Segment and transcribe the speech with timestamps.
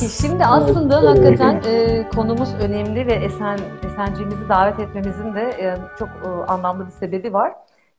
[0.00, 5.76] Peki şimdi aslında evet, hakikaten e, konumuz önemli ve Esen Esenciğimizi davet etmemizin de e,
[5.98, 7.52] çok e, anlamlı bir sebebi var.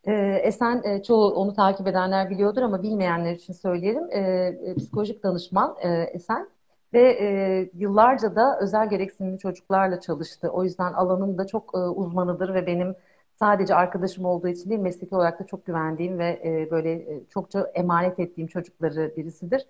[0.04, 4.04] E, Esen e, çoğu onu takip edenler biliyordur ama bilmeyenler için söyleyelim.
[4.12, 4.20] E,
[4.66, 6.50] e, psikolojik danışman e, Esen
[6.94, 10.50] ve e, yıllarca da özel gereksinimli çocuklarla çalıştı.
[10.50, 12.96] O yüzden alanın da çok e, uzmanıdır ve benim
[13.40, 17.72] sadece arkadaşım olduğu için değil mesleki olarak da çok güvendiğim ve e, böyle e, çokça
[17.74, 19.66] emanet ettiğim çocukları birisidir.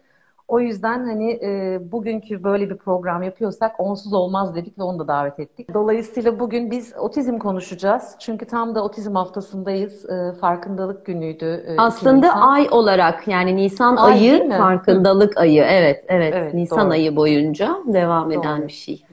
[0.48, 5.08] O yüzden hani e, bugünkü böyle bir program yapıyorsak onsuz olmaz dedik ve onu da
[5.08, 5.74] davet ettik.
[5.74, 8.16] Dolayısıyla bugün biz otizm konuşacağız.
[8.20, 10.10] Çünkü tam da otizm haftasındayız.
[10.10, 11.66] E, farkındalık günüydü.
[11.68, 15.64] E, Aslında ay olarak yani Nisan ay ayı farkındalık ayı.
[15.64, 16.34] Evet, evet.
[16.38, 16.94] evet Nisan doğru.
[16.94, 18.68] ayı boyunca devam eden doğru.
[18.68, 19.06] bir şey.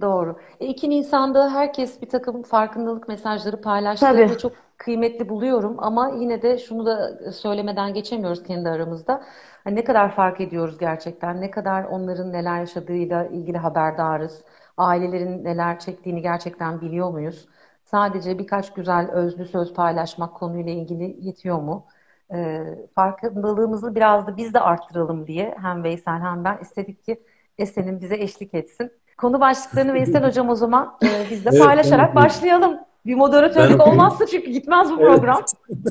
[0.00, 0.36] Doğru.
[0.60, 6.42] E, 2 Nisan'da herkes bir takım farkındalık mesajları paylaştı ve çok kıymetli buluyorum ama yine
[6.42, 9.22] de şunu da söylemeden geçemiyoruz kendi aramızda.
[9.64, 14.44] Hani ne kadar fark ediyoruz gerçekten, ne kadar onların neler yaşadığıyla ilgili haberdarız,
[14.76, 17.48] ailelerin neler çektiğini gerçekten biliyor muyuz?
[17.84, 21.86] Sadece birkaç güzel özlü söz paylaşmak konuyla ilgili yetiyor mu?
[22.34, 27.22] E, farkındalığımızı biraz da biz de arttıralım diye hem Veysel hem ben istedik ki
[27.58, 28.92] Esen'in bize eşlik etsin.
[29.18, 32.89] Konu başlıklarını Veysel Hocam o zaman e, biz de paylaşarak evet, başlayalım.
[33.06, 35.42] Bir moderatörlük olmazsa çünkü gitmez bu program.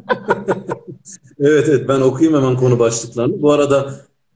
[1.40, 3.42] evet evet ben okuyayım hemen konu başlıklarını.
[3.42, 3.92] Bu arada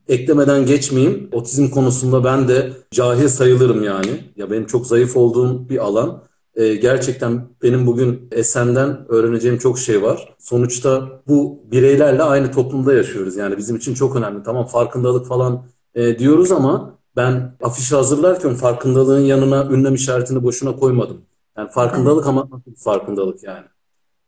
[0.07, 1.29] eklemeden geçmeyeyim.
[1.31, 4.23] Otizm konusunda ben de cahil sayılırım yani.
[4.35, 6.23] Ya benim çok zayıf olduğum bir alan.
[6.55, 10.35] Ee, gerçekten benim bugün Esen'den öğreneceğim çok şey var.
[10.39, 13.35] Sonuçta bu bireylerle aynı toplumda yaşıyoruz.
[13.35, 14.43] Yani bizim için çok önemli.
[14.43, 21.21] Tamam farkındalık falan e, diyoruz ama ben afiş hazırlarken farkındalığın yanına ünlem işaretini boşuna koymadım.
[21.57, 23.65] Yani farkındalık ama farkındalık yani.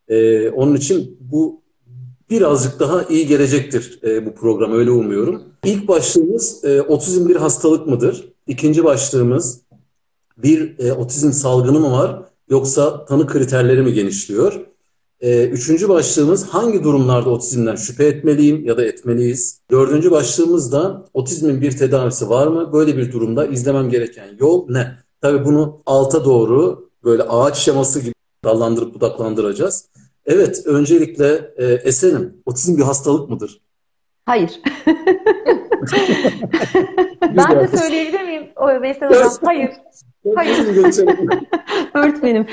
[0.07, 1.61] Ee, onun için bu
[2.29, 5.43] birazcık daha iyi gelecektir e, bu program öyle umuyorum.
[5.65, 8.33] İlk başlığımız e, otizm bir hastalık mıdır?
[8.47, 9.61] İkinci başlığımız
[10.37, 14.65] bir e, otizm salgını mı var yoksa tanı kriterleri mi genişliyor?
[15.21, 19.61] E, üçüncü başlığımız hangi durumlarda otizmden şüphe etmeliyim ya da etmeliyiz?
[19.71, 22.73] Dördüncü başlığımız da otizmin bir tedavisi var mı?
[22.73, 24.97] Böyle bir durumda izlemem gereken yol ne?
[25.21, 29.89] Tabii bunu alta doğru böyle ağaç şeması gibi dallandırıp budaklandıracağız.
[30.25, 33.61] Evet, öncelikle e, Esen'im, otizm bir hastalık mıdır?
[34.25, 34.61] Hayır.
[37.21, 38.43] ben de söyleyebilir miyim?
[38.55, 39.71] O Veysel Hocam, hayır.
[40.35, 40.57] Hayır.
[41.93, 42.47] Öğretmenim.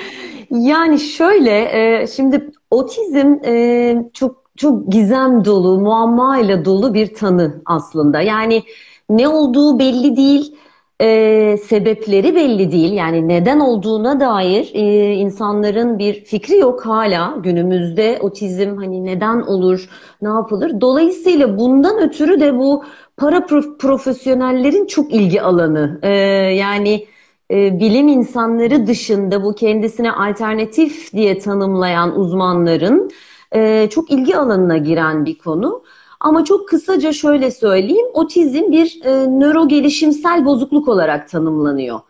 [0.51, 1.61] Yani şöyle,
[2.01, 8.21] e, şimdi otizm e, çok çok gizem dolu, muamma ile dolu bir tanı aslında.
[8.21, 8.63] Yani
[9.11, 10.57] ne olduğu belli değil
[11.01, 12.93] e, sebepleri belli değil.
[12.93, 19.89] Yani neden olduğuna dair e, insanların bir fikri yok hala günümüzde otizm hani neden olur,
[20.23, 20.81] ne yapılır.
[20.81, 22.85] Dolayısıyla bundan ötürü de bu
[23.17, 23.47] para
[23.79, 25.99] profesyonellerin çok ilgi alanı.
[26.03, 26.09] E,
[26.55, 27.07] yani
[27.51, 33.11] e, bilim insanları dışında bu kendisine alternatif diye tanımlayan uzmanların
[33.55, 35.83] e, çok ilgi alanına giren bir konu.
[36.23, 42.01] Ama çok kısaca şöyle söyleyeyim, otizm bir e, nöro gelişimsel bozukluk olarak tanımlanıyor.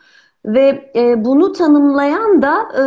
[0.46, 2.84] Ve e, bunu tanımlayan da e,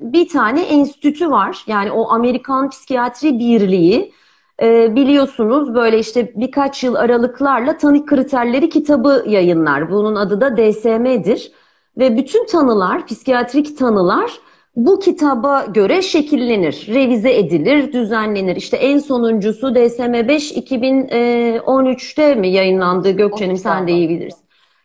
[0.00, 1.64] bir tane enstitü var.
[1.66, 4.12] Yani o Amerikan Psikiyatri Birliği
[4.62, 9.90] e, biliyorsunuz böyle işte birkaç yıl aralıklarla tanı kriterleri kitabı yayınlar.
[9.90, 11.52] Bunun adı da DSM'dir.
[11.98, 14.30] Ve bütün tanılar, psikiyatrik tanılar
[14.86, 18.56] bu kitaba göre şekillenir, revize edilir, düzenlenir.
[18.56, 24.40] İşte en sonuncusu DSM-5 2013'te mi yayınlandı Gökçen'im sen de iyi bilirsin.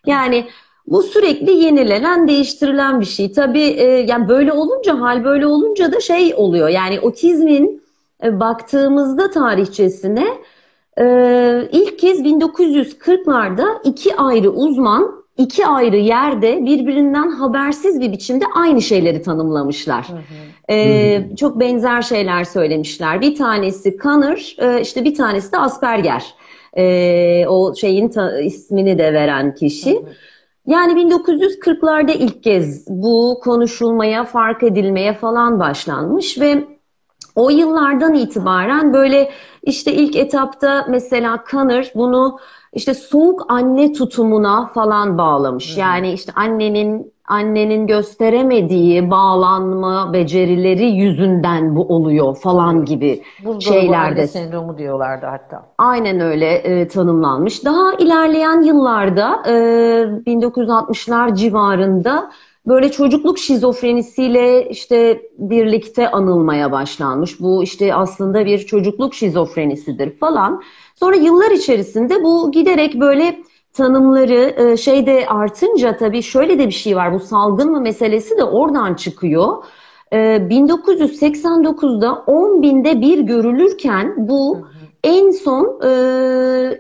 [0.06, 0.46] Yani
[0.88, 3.32] bu sürekli yenilenen, değiştirilen bir şey.
[3.32, 6.70] Tabii e, yani böyle olunca, hal böyle olunca da şey oluyor.
[6.70, 7.82] Yani otizmin
[8.24, 10.28] e, baktığımızda tarihçesine
[11.00, 11.06] e,
[11.72, 19.22] ilk kez 1940'larda iki ayrı uzman iki ayrı yerde birbirinden habersiz bir biçimde aynı şeyleri
[19.22, 20.10] tanımlamışlar.
[20.10, 20.74] Hı hı.
[20.74, 21.36] Ee, hı hı.
[21.36, 23.22] Çok benzer şeyler söylemişler.
[23.22, 26.36] Bir tanesi Kanner, e, işte bir tanesi de Asperger.
[26.78, 28.12] Ee, o şeyin
[28.44, 29.96] ismini de veren kişi.
[29.96, 30.14] Hı hı.
[30.68, 36.75] Yani 1940'larda ilk kez bu konuşulmaya, fark edilmeye falan başlanmış ve
[37.36, 39.30] o yıllardan itibaren böyle
[39.64, 42.40] işte ilk etapta mesela Kanner bunu
[42.74, 45.76] işte soğuk anne tutumuna falan bağlamış.
[45.76, 45.80] Hı.
[45.80, 54.28] Yani işte annenin annenin gösteremediği bağlanma becerileri yüzünden bu oluyor falan gibi Buzdolabı şeylerde.
[54.28, 55.64] sendromu diyorlardı hatta.
[55.78, 57.66] Aynen öyle e, tanımlanmış.
[57.66, 59.52] Daha ilerleyen yıllarda e,
[60.28, 62.32] 1960'lar civarında
[62.68, 67.40] böyle çocukluk şizofrenisiyle işte birlikte anılmaya başlanmış.
[67.40, 70.62] Bu işte aslında bir çocukluk şizofrenisidir falan.
[70.96, 73.40] Sonra yıllar içerisinde bu giderek böyle
[73.74, 77.14] tanımları e, şeyde artınca tabii şöyle de bir şey var.
[77.14, 79.64] Bu salgın mı meselesi de oradan çıkıyor.
[80.12, 84.68] 1989'da 10 binde bir görülürken bu
[85.04, 85.80] en son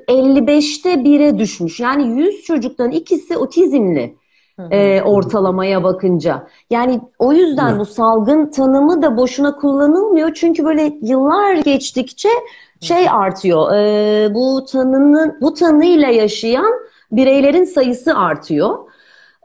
[0.07, 1.79] 55'te 1'e düşmüş.
[1.79, 4.15] Yani 100 çocuktan ikisi otizmli
[4.72, 6.48] e, ortalamaya bakınca.
[6.69, 7.80] Yani o yüzden Hı.
[7.80, 10.34] bu salgın tanımı da boşuna kullanılmıyor.
[10.34, 12.30] Çünkü böyle yıllar geçtikçe
[12.81, 13.75] şey artıyor.
[13.75, 16.74] E, bu tanının bu tanıyla yaşayan
[17.12, 18.78] bireylerin sayısı artıyor.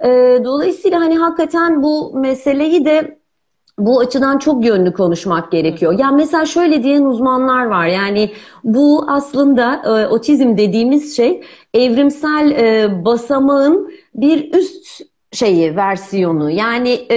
[0.05, 0.09] E,
[0.45, 3.21] dolayısıyla hani hakikaten bu meseleyi de
[3.79, 5.99] bu açıdan çok yönlü konuşmak gerekiyor.
[5.99, 7.87] Yani mesela şöyle diyen uzmanlar var.
[7.87, 8.31] Yani
[8.65, 11.43] bu aslında e, otizm dediğimiz şey
[11.75, 15.03] evrimsel e, basamağın bir üst
[15.33, 16.51] şeyi, versiyonu.
[16.51, 17.17] Yani e,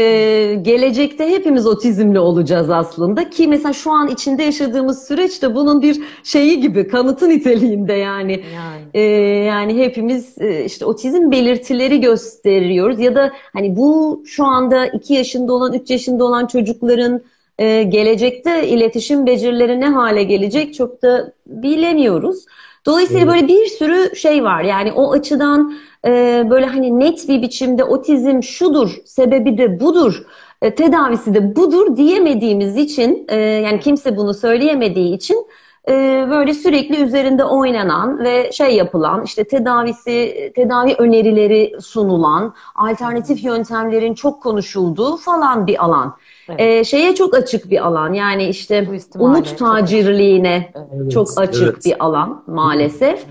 [0.61, 6.01] gelecekte hepimiz otizmli olacağız aslında ki mesela şu an içinde yaşadığımız süreç de bunun bir
[6.23, 8.43] şeyi gibi, kanıtı niteliğinde yani.
[8.55, 9.01] Yani, e,
[9.45, 15.53] yani hepimiz e, işte otizm belirtileri gösteriyoruz ya da hani bu şu anda 2 yaşında
[15.53, 17.21] olan, 3 yaşında olan çocukların
[17.59, 22.45] e, gelecekte iletişim becerileri ne hale gelecek çok da bilemiyoruz.
[22.85, 24.63] Dolayısıyla böyle bir sürü şey var.
[24.63, 25.73] Yani o açıdan
[26.05, 30.23] e, böyle hani net bir biçimde otizm şudur, sebebi de budur,
[30.61, 35.47] e, tedavisi de budur diyemediğimiz için, e, yani kimse bunu söyleyemediği için
[35.89, 44.13] e, böyle sürekli üzerinde oynanan ve şey yapılan, işte tedavisi, tedavi önerileri sunulan, alternatif yöntemlerin
[44.13, 46.17] çok konuşulduğu falan bir alan.
[46.49, 46.61] Evet.
[46.61, 48.13] E, şeye çok açık bir alan.
[48.13, 48.87] Yani işte
[49.19, 51.11] umut tacirliğine evet.
[51.11, 51.85] çok açık evet.
[51.85, 53.25] bir alan maalesef.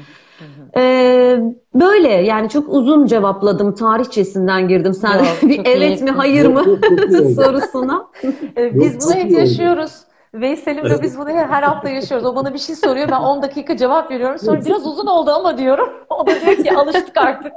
[0.76, 1.38] Ee,
[1.74, 3.74] böyle yani çok uzun cevapladım.
[3.74, 4.94] Tarihçesinden girdim.
[4.94, 6.04] Sen Yok, bir evet iyi.
[6.04, 6.64] mi hayır mı
[7.34, 8.06] sorusuna.
[8.56, 9.92] Ee, biz bunu hep yaşıyoruz.
[10.34, 12.26] Veysel'im de biz bunu her hafta yaşıyoruz.
[12.26, 13.08] O bana bir şey soruyor.
[13.10, 14.38] Ben 10 dakika cevap veriyorum.
[14.38, 15.88] Sonra biraz uzun oldu ama diyorum.
[16.10, 17.52] O da diyor ki alıştık artık.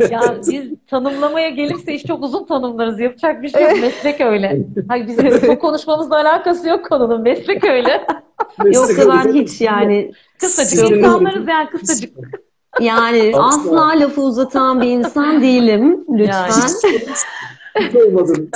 [0.10, 3.00] ya biz tanımlamaya gelirse iş çok uzun tanımlarız.
[3.00, 3.72] Yapacak bir şey yok.
[3.80, 4.58] Meslek öyle.
[4.88, 7.22] Hayır bizim çok konuşmamızla alakası yok konunun.
[7.22, 8.06] Meslek öyle.
[8.64, 10.12] Yok kadar hiç yani.
[10.38, 12.16] Kısacık insanlarız yani kısacık.
[12.80, 16.04] Yani asla lafı uzatan bir insan değilim.
[16.08, 16.48] Lütfen.
[16.48, 17.00] Yani.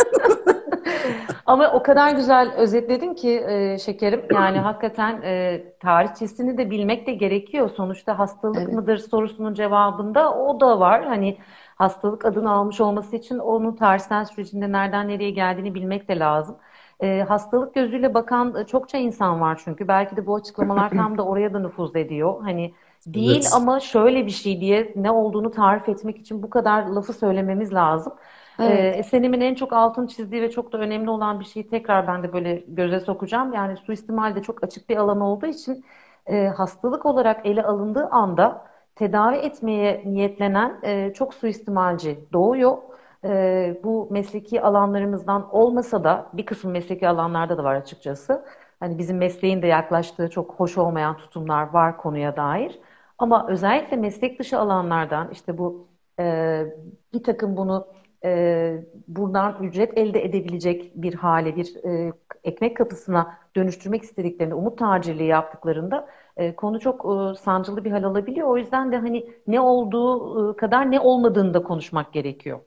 [1.46, 4.22] Ama o kadar güzel özetledin ki e, şekerim.
[4.34, 7.70] Yani hakikaten e, tarihçesini de bilmek de gerekiyor.
[7.76, 8.72] Sonuçta hastalık evet.
[8.72, 11.04] mıdır sorusunun cevabında o da var.
[11.04, 11.38] Hani
[11.76, 16.56] hastalık adını almış olması için onun tarihsel sürecinde nereden nereye geldiğini bilmek de lazım.
[17.00, 19.88] E, hastalık gözüyle bakan çokça insan var çünkü.
[19.88, 22.42] Belki de bu açıklamalar tam da oraya da nüfuz ediyor.
[22.42, 22.74] Hani
[23.06, 23.52] değil evet.
[23.54, 28.12] ama şöyle bir şey diye ne olduğunu tarif etmek için bu kadar lafı söylememiz lazım.
[28.58, 28.70] Evet.
[28.70, 32.22] Ee, Esenim'in en çok altını çizdiği ve çok da önemli olan bir şeyi tekrar ben
[32.22, 33.52] de böyle göze sokacağım.
[33.52, 35.84] Yani suistimal de çok açık bir alan olduğu için
[36.26, 42.76] e, hastalık olarak ele alındığı anda tedavi etmeye niyetlenen e, çok suistimalci doğuyor.
[43.24, 48.44] E, bu mesleki alanlarımızdan olmasa da bir kısım mesleki alanlarda da var açıkçası.
[48.80, 52.78] Hani bizim mesleğin de yaklaştığı çok hoş olmayan tutumlar var konuya dair.
[53.18, 55.88] Ama özellikle meslek dışı alanlardan işte bu
[56.20, 56.66] e,
[57.12, 57.86] bir takım bunu
[58.24, 62.12] e, buradan ücret elde edebilecek bir hale, bir e,
[62.44, 67.04] ekmek kapısına dönüştürmek istediklerinde, umut tacirliği yaptıklarında e, konu çok
[67.36, 68.48] e, sancılı bir hal alabiliyor.
[68.48, 72.60] O yüzden de hani ne olduğu e, kadar ne olmadığını da konuşmak gerekiyor.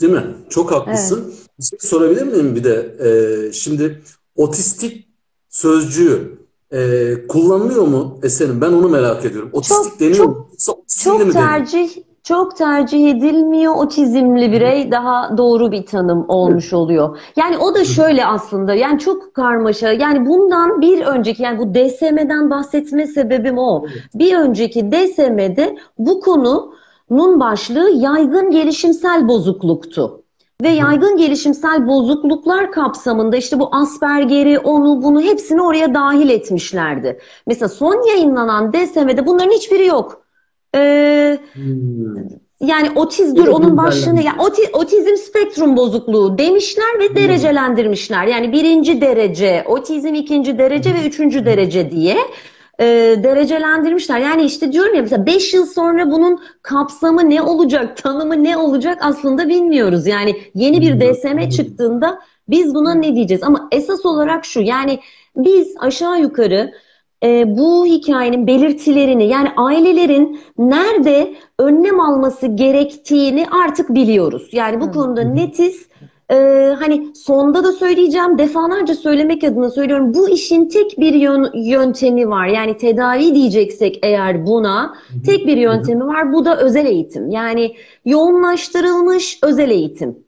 [0.00, 0.24] Değil mi?
[0.48, 1.24] Çok haklısın.
[1.26, 1.38] Evet.
[1.58, 2.96] Bir şey sorabilir miyim bir de?
[3.04, 4.02] Ee, şimdi
[4.36, 5.08] otistik
[5.48, 6.38] sözcüğü
[6.72, 8.60] e, kullanılıyor mu Esen'im?
[8.60, 9.50] Ben onu merak ediyorum.
[9.52, 10.48] Otistik çok, deniyor çok, mu?
[11.04, 11.90] Çok tercih
[12.22, 13.74] çok tercih edilmiyor.
[13.76, 17.18] Otizmli birey daha doğru bir tanım olmuş oluyor.
[17.36, 19.92] Yani o da şöyle aslında yani çok karmaşa.
[19.92, 23.86] Yani bundan bir önceki yani bu DSM'den bahsetme sebebim o.
[24.14, 26.20] Bir önceki DSM'de bu
[27.10, 30.22] konunun başlığı yaygın gelişimsel bozukluktu.
[30.62, 37.18] Ve yaygın gelişimsel bozukluklar kapsamında işte bu Asperger'i, onu bunu hepsini oraya dahil etmişlerdi.
[37.46, 40.24] Mesela son yayınlanan DSM'de bunların hiçbiri yok.
[40.74, 42.16] Ee, hmm.
[42.60, 47.16] Yani otizdir onun başlığını, yani oti, otizm spektrum bozukluğu demişler ve hmm.
[47.16, 48.26] derecelendirmişler.
[48.26, 52.16] Yani birinci derece, otizm ikinci derece ve üçüncü derece diye
[52.80, 52.84] e,
[53.22, 54.18] derecelendirmişler.
[54.18, 58.98] Yani işte diyorum ya mesela 5 yıl sonra bunun kapsamı ne olacak, tanımı ne olacak
[59.00, 60.06] aslında bilmiyoruz.
[60.06, 63.42] Yani yeni bir DSM çıktığında biz buna ne diyeceğiz?
[63.42, 65.00] Ama esas olarak şu yani
[65.36, 66.72] biz aşağı yukarı
[67.22, 74.48] e, bu hikayenin belirtilerini yani ailelerin nerede önlem alması gerektiğini artık biliyoruz.
[74.52, 75.89] Yani bu konuda netiz
[76.30, 76.36] e,
[76.78, 80.14] hani sonda da söyleyeceğim, defalarca söylemek adına söylüyorum.
[80.14, 82.46] Bu işin tek bir yön, yöntemi var.
[82.46, 84.94] Yani tedavi diyeceksek eğer buna
[85.26, 86.32] tek bir yöntemi var.
[86.32, 87.30] Bu da özel eğitim.
[87.30, 90.18] Yani yoğunlaştırılmış özel eğitim.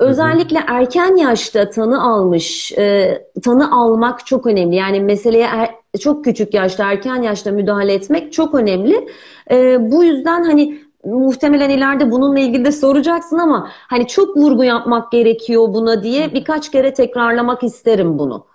[0.00, 4.76] Özellikle erken yaşta tanı almış, e, tanı almak çok önemli.
[4.76, 5.70] Yani meseleye er,
[6.00, 9.08] çok küçük yaşta, erken yaşta müdahale etmek çok önemli.
[9.50, 15.12] E, bu yüzden hani muhtemelen ileride bununla ilgili de soracaksın ama hani çok vurgu yapmak
[15.12, 18.46] gerekiyor buna diye birkaç kere tekrarlamak isterim bunu.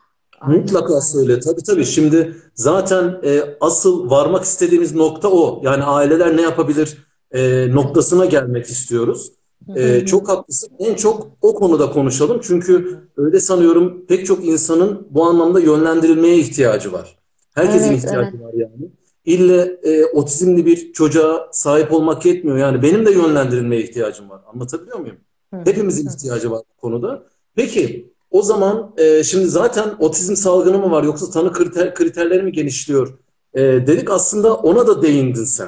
[0.47, 1.39] Mutlaka söyle.
[1.39, 1.85] Tabii tabii.
[1.85, 5.61] Şimdi zaten e, asıl varmak istediğimiz nokta o.
[5.63, 6.97] Yani aileler ne yapabilir
[7.31, 9.31] e, noktasına gelmek istiyoruz.
[9.75, 10.69] E, çok haklısın.
[10.79, 12.39] En çok o konuda konuşalım.
[12.43, 17.17] Çünkü öyle sanıyorum pek çok insanın bu anlamda yönlendirilmeye ihtiyacı var.
[17.55, 18.43] Herkesin Evet, ihtiyacı evet.
[18.43, 18.91] var yani.
[19.25, 22.57] İlle e, otizmli bir çocuğa sahip olmak yetmiyor.
[22.57, 24.41] Yani benim de yönlendirilmeye ihtiyacım var.
[24.53, 25.17] Anlatabiliyor muyum?
[25.65, 27.23] Hepimizin ihtiyacı var bu konuda.
[27.55, 32.51] Peki o zaman e, şimdi zaten otizm salgını mı var yoksa tanı kriter, kriterleri mi
[32.51, 33.17] genişliyor?
[33.53, 35.67] E, dedik aslında ona da değindin sen.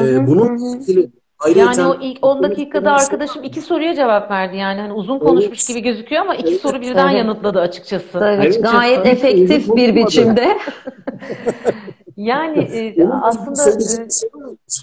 [0.00, 4.80] E, bununla ilgili Yani ayrıyeten o ilk 10 dakikada arkadaşım iki soruya cevap verdi yani.
[4.80, 7.18] Hani uzun konuşmuş gibi gözüküyor ama iki Evet, soru birden evet.
[7.18, 8.18] yanıtladı açıkçası.
[8.22, 10.58] Evet, Evet, gayet çok- efektif bir biçimde.
[12.20, 14.08] Yani e, aslında e,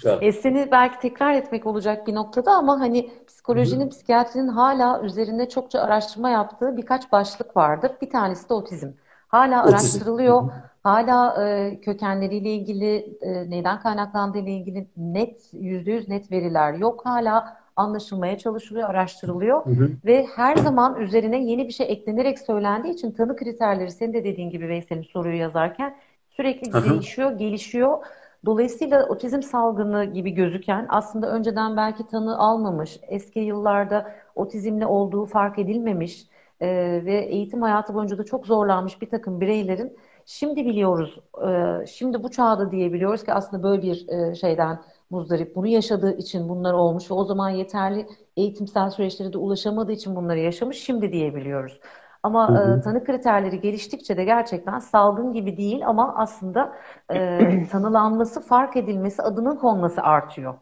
[0.02, 0.28] şey?
[0.28, 5.80] E, seni belki tekrar etmek olacak bir noktada ama hani psikolojinin, psikiyatrinin hala üzerinde çokça
[5.80, 7.92] araştırma yaptığı birkaç başlık vardır.
[8.02, 8.88] Bir tanesi de otizm.
[9.28, 9.74] Hala Otizm.
[9.74, 10.50] araştırılıyor.
[10.82, 17.00] Hala e, kökenleriyle ilgili, e, neyden kaynaklandığı ile ilgili net, yüzde yüz net veriler yok.
[17.04, 19.66] Hala anlaşılmaya çalışılıyor, araştırılıyor.
[19.66, 19.90] Hı hı.
[20.04, 24.50] Ve her zaman üzerine yeni bir şey eklenerek söylendiği için tanı kriterleri senin de dediğin
[24.50, 25.94] gibi Veysel'in soruyu yazarken
[26.38, 26.90] sürekli Aha.
[26.90, 27.98] değişiyor, gelişiyor.
[28.46, 35.58] Dolayısıyla otizm salgını gibi gözüken aslında önceden belki tanı almamış, eski yıllarda otizmli olduğu fark
[35.58, 36.26] edilmemiş
[36.60, 36.68] e,
[37.04, 41.18] ve eğitim hayatı boyunca da çok zorlanmış bir takım bireylerin şimdi biliyoruz,
[41.48, 44.78] e, şimdi bu çağda diyebiliyoruz ki aslında böyle bir e, şeyden
[45.10, 50.16] muzdarip, bunu yaşadığı için bunlar olmuş ve o zaman yeterli eğitimsel süreçlere de ulaşamadığı için
[50.16, 51.80] bunları yaşamış, şimdi diyebiliyoruz.
[52.22, 52.78] Ama Hı hı.
[52.78, 56.76] e, tanı kriterleri geliştikçe de gerçekten salgın gibi değil ama aslında
[57.12, 60.54] e, tanılanması, fark edilmesi, adının konması artıyor.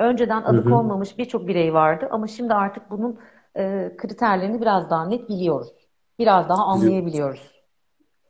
[0.00, 0.68] Önceden adı Hı hı.
[0.68, 3.20] konmamış birçok birey vardı ama şimdi artık bunun
[3.56, 5.68] e, kriterlerini biraz daha net biliyoruz.
[6.18, 7.52] Biraz daha anlayabiliyoruz.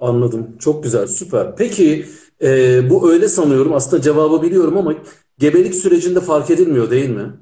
[0.01, 0.59] Anladım.
[0.59, 1.57] Çok güzel, süper.
[1.57, 2.07] Peki
[2.43, 3.73] e, bu öyle sanıyorum.
[3.75, 4.95] Aslında cevabı biliyorum ama
[5.39, 7.33] gebelik sürecinde fark edilmiyor değil mi?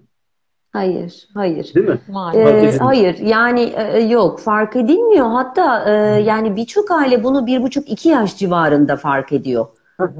[0.76, 1.74] Hayır, hayır.
[1.74, 1.98] Değil mi?
[2.08, 2.74] Maalesef.
[2.74, 5.92] Ee, hayır yani e, yok fark edilmiyor hatta e,
[6.22, 9.66] yani birçok aile bunu bir buçuk iki yaş civarında fark ediyor.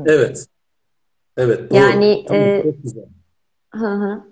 [0.07, 0.47] Evet.
[1.37, 1.79] Evet, doğru.
[1.79, 3.05] Yani, Tamam, e, çok güzel.
[3.75, 4.23] Hı hı.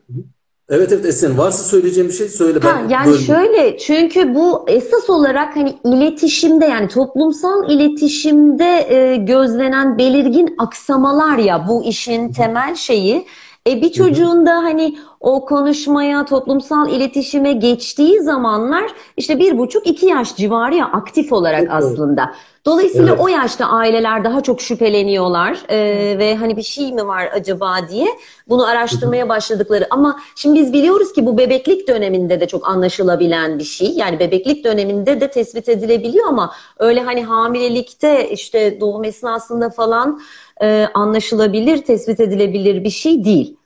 [0.69, 3.27] Evet evet Esen varsa söyleyeceğim bir şey söyle Ha, ben yani bölmeyeyim.
[3.27, 11.69] şöyle çünkü bu esas olarak hani iletişimde yani toplumsal iletişimde e, gözlenen belirgin aksamalar ya
[11.69, 13.27] bu işin temel şeyi.
[13.69, 20.07] E, bir çocuğun da hani o konuşmaya, toplumsal iletişime geçtiği zamanlar işte bir buçuk iki
[20.07, 21.73] yaş civarı ya aktif olarak doğru.
[21.73, 22.35] aslında.
[22.67, 23.21] Dolayısıyla Evet.
[23.21, 25.79] o yaşta aileler daha çok şüpheleniyorlar e,
[26.19, 28.09] ve hani bir şey mi var acaba diye
[28.49, 29.87] bunu araştırmaya başladıkları.
[29.91, 33.89] Ama şimdi biz biliyoruz ki bu bebeklik döneminde de çok anlaşılabilen bir şey.
[33.89, 40.21] Yani bebeklik döneminde de tespit edilebiliyor ama öyle hani hamilelikte işte doğum esnasında falan
[40.63, 43.57] e, anlaşılabilir, tespit edilebilir bir şey değil.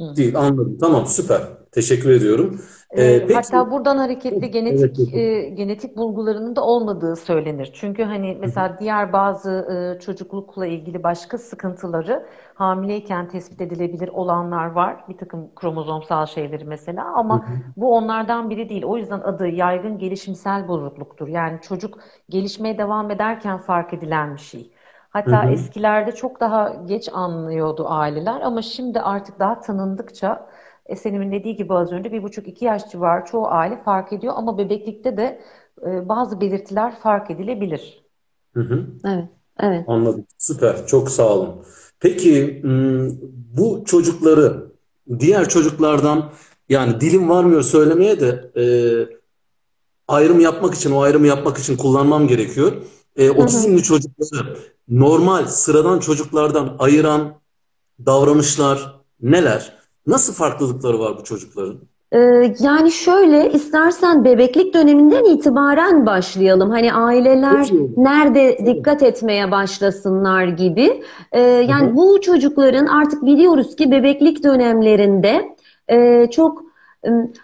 [0.00, 0.78] Değil anladım.
[0.80, 1.40] Tamam süper.
[1.72, 2.60] Teşekkür ediyorum.
[2.90, 5.44] Ee, peki hatta buradan hareketli genetik Evet, evet.
[5.44, 7.70] e, genetik bulgularının da olmadığı söylenir.
[7.74, 15.04] Çünkü hani mesela diğer bazı e, çocuklukla ilgili başka sıkıntıları hamileyken tespit edilebilir olanlar var.
[15.08, 18.84] Bir takım kromozomsal şeyleri mesela ama bu onlardan biri değil.
[18.84, 21.28] O yüzden adı yaygın gelişimsel bozukluktur.
[21.28, 24.70] Yani çocuk gelişmeye devam ederken fark edilen bir şey.
[25.16, 25.52] Hatta Hı hı.
[25.52, 30.48] eskilerde çok daha geç anlıyordu aileler ama şimdi artık daha tanındıkça
[30.86, 34.58] Esenim'in dediği gibi az önce bir buçuk iki yaş civarı çoğu aile fark ediyor ama
[34.58, 35.40] bebeklikte de
[35.86, 38.04] e, bazı belirtiler fark edilebilir.
[38.54, 38.86] Hı hı.
[39.04, 39.24] Evet,
[39.60, 39.84] evet.
[39.88, 40.26] Anladım.
[40.38, 40.86] Süper.
[40.86, 41.64] Çok sağ olun.
[42.00, 42.62] Peki
[43.56, 44.66] bu çocukları
[45.18, 46.32] diğer çocuklardan
[46.68, 48.64] yani dilim varmıyor söylemeye de e,
[50.08, 52.72] ayrım yapmak için o ayrımı yapmak için kullanmam gerekiyor.
[53.16, 57.34] E, otizmli çocukları normal sıradan çocuklardan ayıran
[58.06, 59.76] davranışlar neler?
[60.06, 61.78] Nasıl farklılıkları var bu çocukların?
[62.12, 66.70] Ee, yani şöyle istersen bebeklik döneminden itibaren başlayalım.
[66.70, 71.02] Hani aileler nerede dikkat etmeye başlasınlar gibi.
[71.32, 75.56] Ee, yani bu çocukların artık biliyoruz ki bebeklik dönemlerinde
[75.88, 76.65] e, çok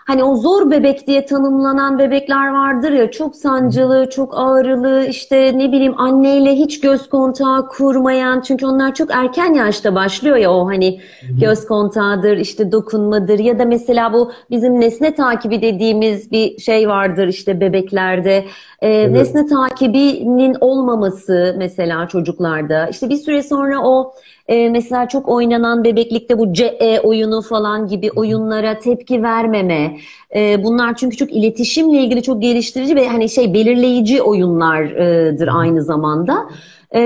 [0.06, 5.72] hani o zor bebek diye tanımlanan bebekler vardır ya çok sancılı, çok ağrılı işte ne
[5.72, 11.00] bileyim anneyle hiç göz kontağı kurmayan çünkü onlar çok erken yaşta başlıyor ya o hani
[11.40, 17.28] göz kontağıdır işte dokunmadır ya da mesela bu bizim nesne takibi dediğimiz bir şey vardır
[17.28, 18.44] işte bebeklerde
[18.82, 19.12] ee, evet.
[19.12, 24.14] nesne takibinin olmaması mesela çocuklarda işte bir süre sonra o
[24.48, 29.96] e, mesela çok oynanan bebeklikte bu CE oyunu falan gibi oyunlara tepki vermeme.
[30.34, 36.48] E, bunlar çünkü çok iletişimle ilgili çok geliştirici ve hani şey belirleyici oyunlardır aynı zamanda.
[36.94, 37.00] E,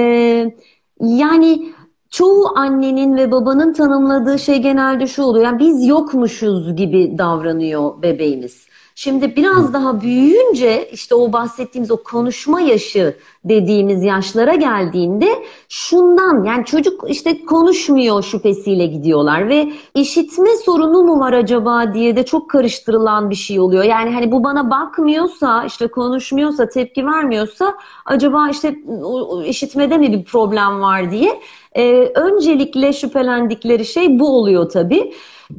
[1.01, 1.63] yani
[2.11, 5.45] çoğu annenin ve babanın tanımladığı şey genelde şu oluyor.
[5.45, 8.66] Yani biz yokmuşuz gibi davranıyor bebeğimiz.
[8.99, 15.29] Şimdi biraz daha büyüyünce işte o bahsettiğimiz o konuşma yaşı dediğimiz yaşlara geldiğinde
[15.69, 22.25] şundan yani çocuk işte konuşmuyor şüphesiyle gidiyorlar ve işitme sorunu mu var acaba diye de
[22.25, 23.85] çok karıştırılan bir şey oluyor.
[23.85, 27.75] Yani hani bu bana bakmıyorsa işte konuşmuyorsa tepki vermiyorsa
[28.05, 28.75] acaba işte
[29.47, 31.41] işitmede mi bir problem var diye
[31.77, 35.13] e, öncelikle şüphelendikleri şey bu oluyor tabii.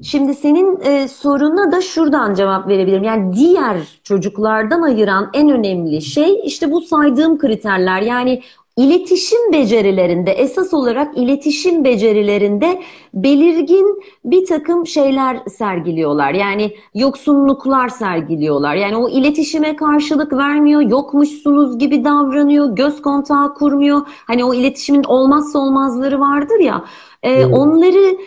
[0.04, 3.04] Şimdi senin e, soruna da şuradan cevap verebilirim.
[3.04, 7.38] Yani diğer çocuklardan ayıran en önemli şey işte bu saydığım
[7.78, 8.02] kriterler.
[8.02, 8.42] Yani
[8.78, 12.82] iletişim becerilerinde esas olarak iletişim becerilerinde
[13.14, 16.34] belirgin bir takım şeyler sergiliyorlar.
[16.34, 18.76] Yani yoksunluklar sergiliyorlar.
[18.76, 24.02] Yani o iletişime karşılık vermiyor, yokmuşsunuz gibi davranıyor, göz kontağı kurmuyor.
[24.28, 26.86] Hani o iletişimin olmazsa olmazları vardır ya.
[27.24, 28.18] E, onları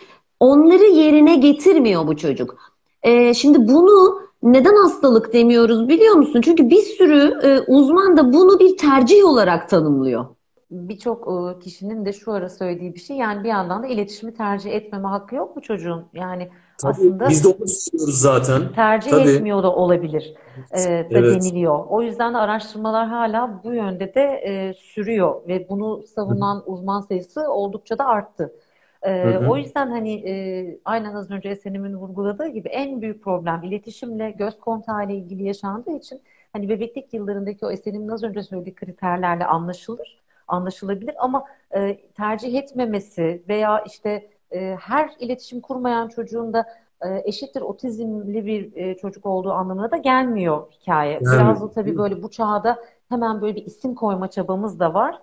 [0.40, 2.56] onları yerine getirmiyor bu çocuk.
[3.02, 6.40] E, şimdi bunu neden hastalık demiyoruz biliyor musun?
[6.40, 10.26] Çünkü bir sürü e, uzman da bunu bir tercih olarak tanımlıyor.
[10.70, 14.72] Birçok e, kişinin de şu ara söylediği bir şey yani bir yandan da iletişimi tercih
[14.72, 16.04] etmeme hakkı yok mu çocuğun?
[16.14, 16.48] Yani
[16.78, 18.62] Tabii, aslında biz de onu istiyoruz zaten.
[18.74, 19.30] Tercih Tabii.
[19.30, 20.34] etmiyor da olabilir
[20.72, 21.42] e, da evet.
[21.42, 21.84] deniliyor.
[21.88, 27.52] O yüzden de araştırmalar hala bu yönde de e, sürüyor ve bunu savunan uzman sayısı
[27.52, 28.52] oldukça da arttı.
[29.06, 34.30] E, O yüzden hani e, aynen az önce Esenim'in vurguladığı gibi en büyük problem iletişimle,
[34.30, 36.20] göz kontağı ile ilgili yaşandığı için
[36.52, 43.42] hani bebeklik yıllarındaki o Esenim'in az önce söylediği kriterlerle anlaşılır, anlaşılabilir ama e, tercih etmemesi
[43.48, 46.66] veya işte e, her iletişim kurmayan çocuğun da
[47.02, 51.12] e, eşittir otizmli bir e, çocuk olduğu anlamına da gelmiyor hikaye.
[51.12, 55.18] Yani, Biraz da tabii böyle bu çağda hemen böyle bir isim koyma çabamız da var.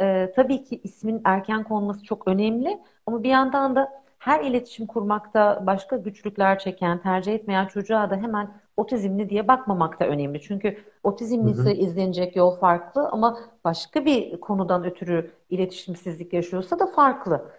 [0.00, 5.62] E, tabii ki ismin erken konması çok önemli ama bir yandan da her iletişim kurmakta
[5.66, 10.40] başka güçlükler çeken, tercih etmeyen çocuğa da hemen otizmli diye bakmamak da önemli.
[10.40, 17.50] Çünkü otizmlisi izlenecek yol farklı ama başka bir konudan ötürü iletişimsizlik yaşıyorsa da farklı.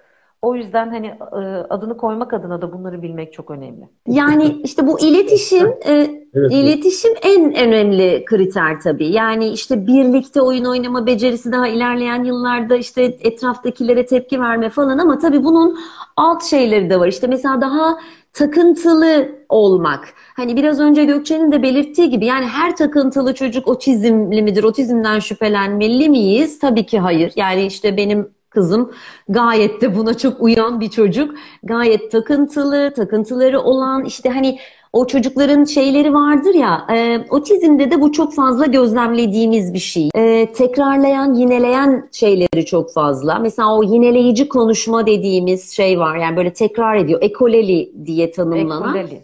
[0.43, 3.89] O yüzden hani e, adını koymak adına da bunları bilmek çok önemli.
[4.08, 9.08] Yani işte bu iletişim e, evet, iletişim en önemli kriter tabii.
[9.08, 15.19] Yani işte birlikte oyun oynama becerisi daha ilerleyen yıllarda işte etraftakilere tepki verme falan ama
[15.19, 15.79] tabii bunun
[16.17, 17.08] alt şeyleri de var.
[17.08, 17.97] İşte mesela daha
[18.34, 20.13] takıntılı olmak.
[20.36, 24.63] Hani biraz önce Gökçe'nin de belirttiği gibi yani her takıntılı çocuk otizmli midir?
[24.63, 26.60] Otizmden şüphelenmeli miyiz?
[26.60, 27.34] Tabii ki hayır.
[27.36, 28.92] Yani işte benim kızım
[29.30, 31.36] gayet de buna çok uyan bir çocuk.
[31.63, 34.60] Gayet takıntılı, takıntıları olan işte hani
[34.94, 40.10] o çocukların şeyleri vardır ya e, otizmde de bu çok fazla gözlemlediğimiz bir şey.
[40.16, 43.39] E, tekrarlayan, yineleyen şeyleri çok fazla.
[43.39, 46.18] Mesela o yineleyici konuşma dediğimiz şey var.
[46.18, 47.20] Yani böyle tekrar ediyor.
[47.22, 48.96] Ekoleli diye tanımlanan.
[48.96, 49.22] Ekoleli.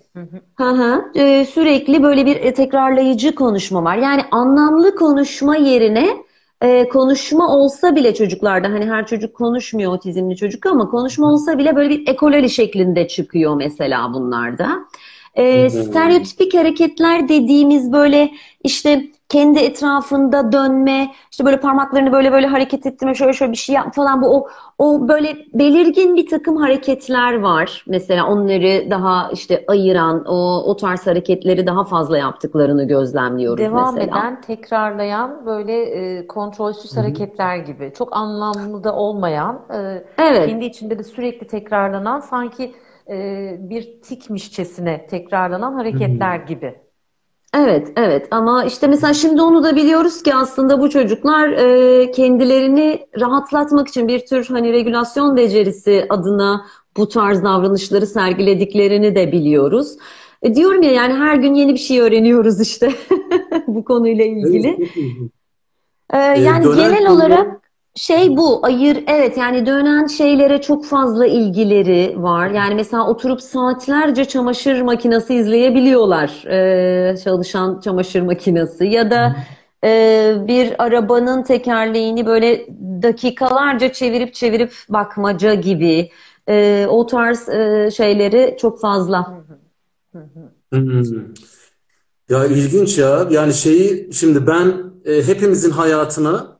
[0.57, 1.05] Hı hı.
[1.15, 3.97] E, sürekli böyle bir tekrarlayıcı konuşma var.
[3.97, 6.07] Yani anlamlı konuşma yerine
[6.61, 11.75] e, konuşma olsa bile çocuklarda hani her çocuk konuşmuyor otizmli çocuk ama konuşma olsa bile
[11.75, 14.79] böyle bir ekolali şeklinde çıkıyor mesela bunlarda.
[15.35, 18.31] E, stereotipik hareketler dediğimiz böyle
[18.63, 23.75] işte kendi etrafında dönme, işte böyle parmaklarını böyle böyle hareket ettirme, şöyle şöyle bir şey
[23.75, 27.83] yap falan bu o o böyle belirgin bir takım hareketler var.
[27.87, 34.19] Mesela onları daha işte ayıran, o o tarz hareketleri daha fazla yaptıklarını gözlemliyoruz Devam mesela.
[34.19, 37.01] eden, tekrarlayan böyle e, kontrolsüz Hı-hı.
[37.01, 37.91] hareketler gibi.
[37.97, 40.49] Çok anlamlı da olmayan, e, evet.
[40.49, 42.73] kendi içinde de sürekli tekrarlanan sanki
[43.09, 46.47] e, bir tikmişçesine tekrarlanan hareketler Hı-hı.
[46.47, 46.75] gibi.
[47.53, 53.05] Evet, evet ama işte mesela şimdi onu da biliyoruz ki aslında bu çocuklar e, kendilerini
[53.19, 56.65] rahatlatmak için bir tür hani regülasyon becerisi adına
[56.97, 59.97] bu tarz davranışları sergilediklerini de biliyoruz.
[60.41, 62.91] E, diyorum ya yani her gün yeni bir şey öğreniyoruz işte
[63.67, 64.77] bu konuyla ilgili.
[66.13, 66.37] Evet.
[66.37, 67.68] E, yani genel olarak
[67.99, 72.49] şey bu ayır evet yani dönen şeylere çok fazla ilgileri var.
[72.49, 76.43] Yani mesela oturup saatlerce çamaşır makinesi izleyebiliyorlar.
[76.47, 79.35] Ee, çalışan çamaşır makinesi ya da
[79.83, 82.67] e, bir arabanın tekerleğini böyle
[83.03, 86.11] dakikalarca çevirip çevirip bakmaca gibi
[86.49, 89.43] e, o tarz e, şeyleri çok fazla.
[92.29, 93.27] Ya ilginç ya.
[93.31, 94.73] Yani şeyi şimdi ben
[95.05, 96.58] e, hepimizin hayatına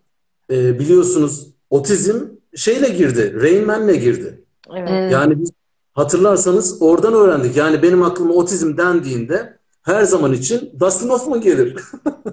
[0.51, 2.15] e, biliyorsunuz otizm
[2.55, 3.35] şeyle girdi.
[3.41, 4.43] Rain Man'le girdi.
[4.75, 5.12] Evet.
[5.12, 5.51] Yani biz
[5.93, 7.57] hatırlarsanız oradan öğrendik.
[7.57, 11.75] Yani benim aklıma otizm dendiğinde her zaman için Dustin Hoffman gelir.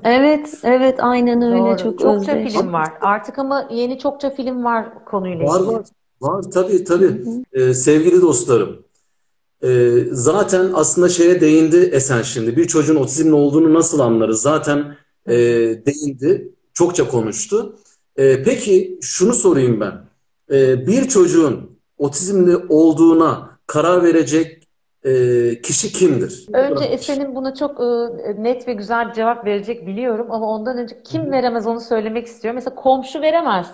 [0.05, 1.77] Evet, evet aynen öyle Doğru.
[1.77, 2.53] çok Çokça özdeş.
[2.53, 2.89] film var.
[3.01, 5.73] Artık ama yeni çokça film var konuyla Var ilgili.
[5.75, 5.85] var.
[6.21, 7.23] Var tabii tabii.
[7.53, 8.77] Ee, sevgili dostlarım.
[9.65, 12.57] ee, zaten aslında şeye değindi Esen şimdi.
[12.57, 14.43] Bir çocuğun otizmli olduğunu nasıl anlarız?
[14.43, 14.97] Zaten
[15.29, 15.35] ee,
[15.87, 16.53] değindi.
[16.75, 17.77] Çokça konuştu.
[18.19, 19.95] Ee, peki şunu sorayım ben.
[20.51, 24.67] Ee, bir çocuğun otizmli olduğuna karar verecek
[25.07, 26.47] ee, kişi kimdir?
[26.53, 31.33] Önce Esen'in buna çok e, net ve güzel cevap verecek biliyorum ama ondan önce kim
[31.33, 32.55] veremez onu söylemek istiyorum.
[32.55, 33.71] Mesela komşu veremez.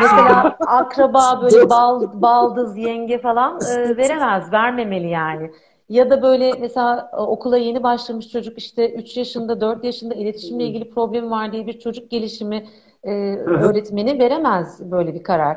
[0.00, 5.50] Mesela akraba böyle bal, baldız, yenge falan e, veremez, vermemeli yani.
[5.88, 10.64] Ya da böyle mesela e, okula yeni başlamış çocuk işte 3 yaşında, 4 yaşında iletişimle
[10.64, 12.66] ilgili problemi var diye bir çocuk gelişimi
[13.04, 15.56] e, öğretmeni veremez böyle bir karar.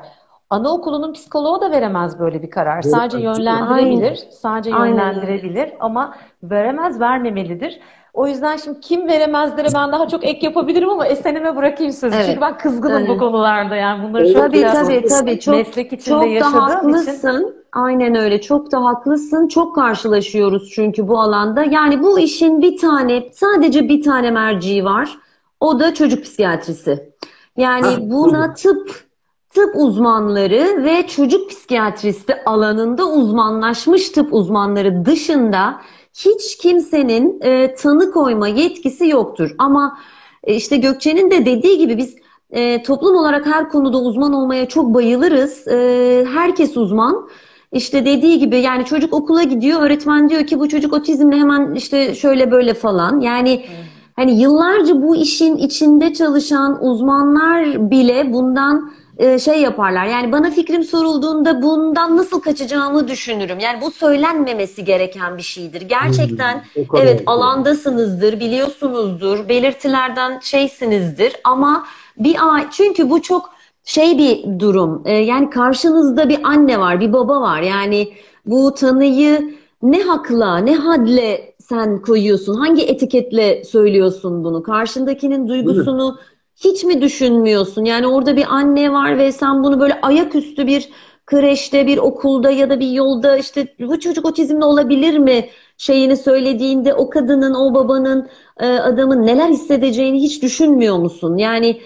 [0.49, 2.81] Anaokulunun psikoloğu da veremez böyle bir karar.
[2.81, 7.79] Sadece yönlendirebilir, sadece Aynen yönlendirebilir ama veremez, vermemelidir.
[8.13, 12.15] O yüzden şimdi kim veremezlere ben daha çok ek yapabilirim ama Esen'ime bırakayım sözü.
[12.15, 12.25] Evet.
[12.25, 13.19] Çünkü ben kızgınım bu Evet.
[13.19, 16.69] konularda yani bunları çok Tabii biraz tabii tabii çok meslek içinde çok da yaşadığım için.
[16.69, 17.55] haklısın.
[17.73, 18.41] Aynen öyle.
[18.41, 19.47] Çok da haklısın.
[19.47, 21.63] Çok karşılaşıyoruz çünkü bu alanda.
[21.63, 25.17] Yani bu işin bir tane, sadece bir tane merciği var.
[25.59, 27.12] O da çocuk psikiyatrisi.
[27.57, 28.53] Yani Heh, buna buyurun.
[28.53, 29.03] tıp
[29.49, 35.81] tıp uzmanları ve çocuk psikiyatristi alanında uzmanlaşmış tıp uzmanları dışında
[36.13, 39.55] hiç kimsenin e, tanı koyma yetkisi yoktur.
[39.57, 39.99] Ama
[40.43, 42.15] e, işte Gökçe'nin de dediği gibi biz
[42.51, 45.67] e, toplum olarak her konuda uzman olmaya çok bayılırız.
[45.67, 47.29] E, herkes uzman.
[47.71, 52.15] İşte dediği gibi yani çocuk okula gidiyor, öğretmen diyor ki bu çocuk otizmle hemen işte
[52.15, 53.19] şöyle böyle falan.
[53.19, 53.65] Yani
[54.15, 60.05] hani yıllarca bu işin içinde çalışan uzmanlar bile bundan e, şey yaparlar.
[60.05, 63.59] Yani bana fikrim sorulduğunda bundan nasıl kaçacağımı düşünürüm.
[63.59, 65.81] Yani bu söylenmemesi gereken bir şeydir.
[65.81, 71.85] Gerçekten Hmm, evet alandasınızdır, biliyorsunuzdur, belirtilerden şeysinizdir ama
[72.17, 72.37] bir
[72.71, 75.01] çünkü bu çok şey bir durum.
[75.05, 77.61] E, yani karşınızda bir anne var, bir baba var.
[77.61, 78.13] Yani
[78.45, 82.55] bu tanıyı ne hakla, ne hadle sen koyuyorsun?
[82.55, 84.63] Hangi etiketle söylüyorsun bunu?
[84.63, 86.17] Karşındakinin duygusunu
[86.55, 87.85] hiç mi düşünmüyorsun?
[87.85, 90.89] Yani orada bir anne var ve sen bunu böyle ayaküstü bir
[91.25, 96.93] kreşte, bir okulda ya da bir yolda işte bu çocuk otizmli olabilir mi şeyini söylediğinde
[96.93, 101.37] o kadının, o babanın, e, adamın neler hissedeceğini hiç düşünmüyor musun?
[101.37, 101.81] Yani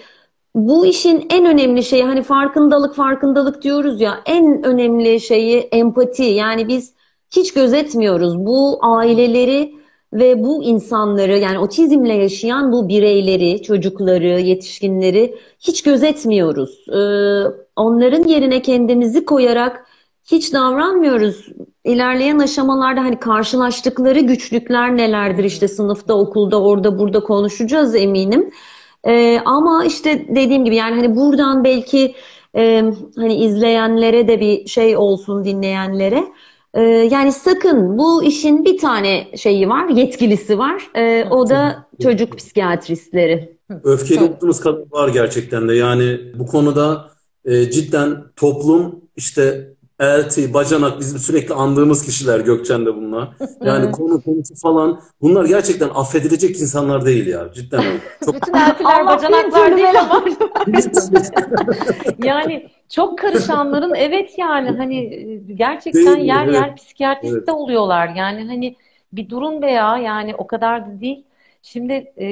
[0.54, 6.22] bu işin en önemli şeyi hani farkındalık farkındalık diyoruz ya en önemli şeyi empati.
[6.22, 6.97] Yani biz
[7.30, 9.78] hiç gözetmiyoruz bu aileleri
[10.12, 16.88] ve bu insanları yani otizmle yaşayan bu bireyleri, çocukları, yetişkinleri hiç gözetmiyoruz.
[16.88, 16.98] Ee,
[17.76, 19.86] onların yerine kendimizi koyarak
[20.30, 21.46] hiç davranmıyoruz.
[21.84, 28.50] İlerleyen aşamalarda hani karşılaştıkları güçlükler nelerdir işte sınıfta, okulda, orada, burada konuşacağız eminim.
[29.06, 32.14] Ee, ama işte dediğim gibi yani hani buradan belki
[32.56, 32.84] e,
[33.16, 36.24] hani izleyenlere de bir şey olsun dinleyenlere.
[36.78, 40.90] Ee, yani sakın bu işin bir tane şeyi var, yetkilisi var.
[40.94, 43.58] Ee, o da çocuk psikiyatristleri.
[43.84, 45.74] Öfkeli olduğumuz kadar var gerçekten de.
[45.74, 47.10] Yani bu konuda
[47.44, 53.28] e, cidden toplum işte elti, bacanak bizim sürekli andığımız kişiler Gökçen de bunlar.
[53.64, 53.94] Yani Evet.
[53.96, 57.52] konu konusu falan bunlar gerçekten affedilecek insanlar değil ya.
[57.52, 58.00] Cidden öyle.
[58.24, 60.24] Çok Bütün eltiler, bacanaklar değil ama
[62.18, 65.10] yani çok karışanların evet yani hani
[65.54, 66.26] gerçekten Değil mi?
[66.26, 66.54] yer Evet.
[66.54, 67.46] yer psikiyatrist Evet.
[67.46, 68.08] de oluyorlar.
[68.08, 68.76] Yani hani
[69.12, 71.24] bir durun be ya yani o kadar da değil.
[71.62, 72.26] Şimdi e,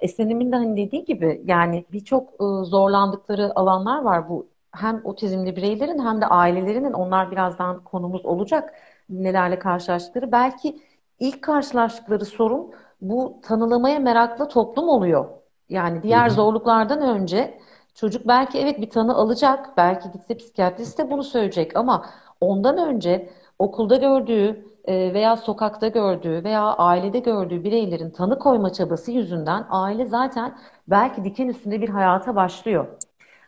[0.00, 5.98] Esen'imin de hani dediği gibi yani birçok e, zorlandıkları alanlar var bu hem otizmli bireylerin
[5.98, 8.74] hem de ailelerinin onlar birazdan konumuz olacak
[9.08, 10.32] nelerle karşılaştıkları.
[10.32, 10.80] Belki
[11.20, 15.26] ilk karşılaştıkları sorun bu tanılamaya meraklı toplum oluyor.
[15.68, 16.34] Yani diğer Hı hı.
[16.34, 17.60] zorluklardan önce
[17.94, 22.06] çocuk belki evet bir tanı alacak, belki gitse psikiyatrist de bunu söyleyecek ama
[22.40, 29.12] ondan önce okulda gördüğü e, veya sokakta gördüğü veya ailede gördüğü bireylerin tanı koyma çabası
[29.12, 30.58] yüzünden aile zaten
[30.88, 32.86] belki diken üstünde bir hayata başlıyor.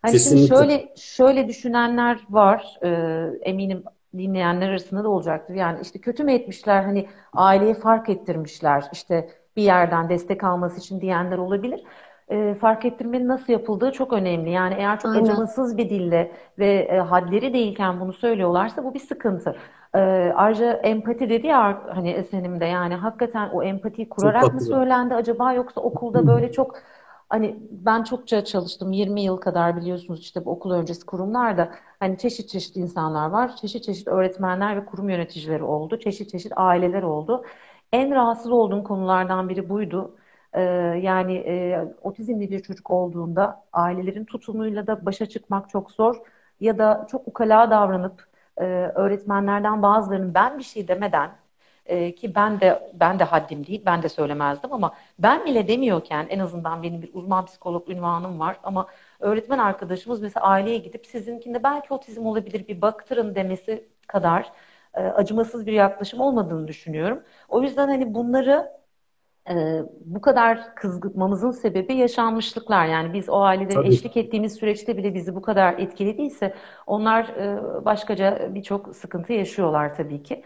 [0.07, 0.47] Hani Kesinlikle.
[0.47, 2.79] şimdi şöyle şöyle düşünenler var.
[2.83, 2.91] E,
[3.43, 3.85] eminim
[4.19, 5.55] dinleyenler arasında da olacaktır.
[5.55, 11.01] Yani işte kötü mü etmişler hani aileye fark ettirmişler işte bir yerden destek alması için
[11.01, 11.85] diyenler olabilir.
[12.29, 14.51] E, fark ettirmenin nasıl yapıldığı çok önemli.
[14.51, 15.25] Yani eğer çok Aynen.
[15.25, 19.57] acımasız bir dille ve e, hadleri değilken bunu söylüyorlarsa bu bir sıkıntı.
[19.95, 19.99] E,
[20.37, 25.81] ayrıca empati dedi ya hani Esen'imde yani hakikaten o empatiyi kurarak mı söylendi acaba yoksa
[25.81, 26.77] okulda böyle çok
[27.29, 32.49] Hani ben çokça çalıştım 20 yıl kadar biliyorsunuz işte bu okul öncesi kurumlarda hani çeşit
[32.49, 33.57] çeşit insanlar var.
[33.57, 35.99] Çeşit çeşit öğretmenler ve kurum yöneticileri oldu.
[35.99, 37.45] Çeşit çeşit aileler oldu.
[37.93, 40.17] En rahatsız olduğum konulardan biri buydu.
[40.53, 40.61] Ee,
[41.03, 46.17] yani e, otizmli bir çocuk olduğunda ailelerin tutumuyla da başa çıkmak çok zor
[46.61, 48.27] ya da çok ukala davranıp
[48.59, 51.31] e, öğretmenlerden bazılarının ben bir şey demeden
[51.87, 56.27] e, ki ben de ben de haddim değil, ben de söylemezdim ama ben bile demiyorken
[56.31, 58.87] en azından benim bir uzman psikolog ünvanım var ama
[59.21, 64.53] öğretmen arkadaşımız mesela aileye gidip sizinkinde belki otizm olabilir bir baktırın demesi kadar
[64.95, 67.23] e, acımasız bir yaklaşım olmadığını düşünüyorum.
[67.49, 68.77] O yüzden hani bunları
[69.51, 72.87] e, bu kadar kızgıtmamızın sebebi yaşanmışlıklar.
[72.87, 73.89] Yani biz o ailede Tabii.
[73.89, 76.55] eşlik ettiğimiz süreçte bile bizi bu kadar etkilediyse
[76.87, 80.43] onlar e, başkaca birçok sıkıntı yaşıyorlar tabii ki.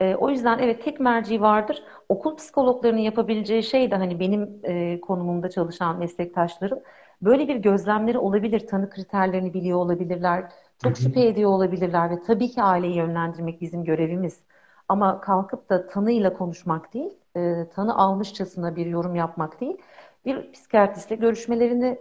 [0.00, 1.82] E, o yüzden evet tek merci vardır.
[2.08, 6.80] Okul psikologlarının yapabileceği şey de hani benim e, konumumda çalışan meslektaşlarım
[7.22, 8.66] böyle bir gözlemleri olabilir.
[8.66, 10.52] Tanı kriterlerini biliyor olabilirler.
[10.82, 14.40] Çok şüphe ediyor olabilirler ve tabii ki aileyi yönlendirmek bizim görevimiz.
[14.88, 19.76] Ama kalkıp da tanıyla konuşmak değil, e, tanı almışçasına bir yorum yapmak değil,
[20.24, 21.98] bir psikiyatristle görüşmelerini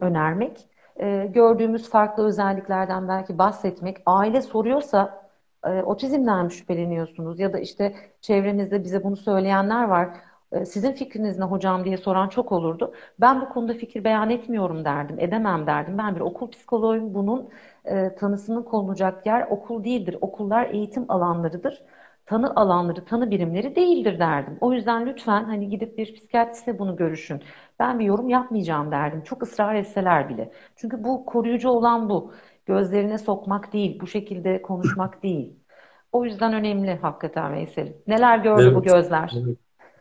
[0.00, 5.25] önermek, e, gördüğümüz farklı özelliklerden belki bahsetmek, aile soruyorsa
[5.64, 10.08] e, otizmden şüpheleniyorsunuz ya da işte çevrenizde bize bunu söyleyenler var.
[10.52, 12.94] E, sizin fikriniz ne hocam diye soran çok olurdu.
[13.20, 15.98] Ben bu konuda fikir beyan etmiyorum derdim, edemem derdim.
[15.98, 17.14] Ben bir okul psikoloğuyum.
[17.14, 17.48] Bunun
[17.84, 20.16] e, tanısının konulacak yer okul değildir.
[20.20, 21.82] Okullar eğitim alanlarıdır.
[22.26, 24.58] Tanı alanları, tanı birimleri değildir derdim.
[24.60, 27.42] O yüzden lütfen hani gidip bir psikiyatristle bunu görüşün.
[27.78, 29.22] Ben bir yorum yapmayacağım derdim.
[29.22, 30.52] Çok ısrar etseler bile.
[30.76, 32.32] Çünkü bu koruyucu olan bu
[32.66, 35.52] gözlerine sokmak değil, bu şekilde konuşmak değil.
[36.12, 37.92] O yüzden önemli hakikaten Veysel.
[38.06, 39.32] Neler gördü evet, bu gözler?
[39.46, 39.56] Evet.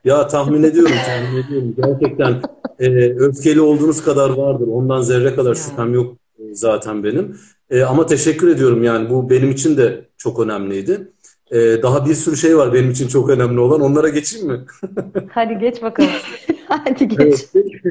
[0.05, 1.75] Ya tahmin ediyorum, tahmin ediyorum.
[1.77, 2.41] Gerçekten
[2.79, 4.67] e, öfkeli olduğunuz kadar vardır.
[4.67, 7.38] Ondan zerre kadar şüphem yok e, zaten benim.
[7.69, 11.11] E, ama teşekkür ediyorum yani bu benim için de çok önemliydi.
[11.51, 13.81] E, daha bir sürü şey var benim için çok önemli olan.
[13.81, 14.60] Onlara geçeyim mi?
[15.29, 16.10] Hadi geç bakalım.
[16.67, 17.19] Hadi geç.
[17.19, 17.81] Evet, peki.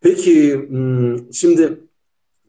[0.00, 1.80] peki hmm, şimdi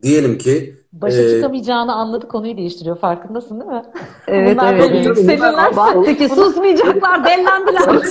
[0.04, 2.98] diyelim ki Başa e, çıkamayacağını anladı konuyu değiştiriyor.
[2.98, 3.84] Farkındasın değil mi?
[4.28, 4.84] Evet Bunlar evet.
[4.84, 5.76] Böyle yükselirler.
[5.76, 8.06] Baktı ki susmayacaklar, dellendiler.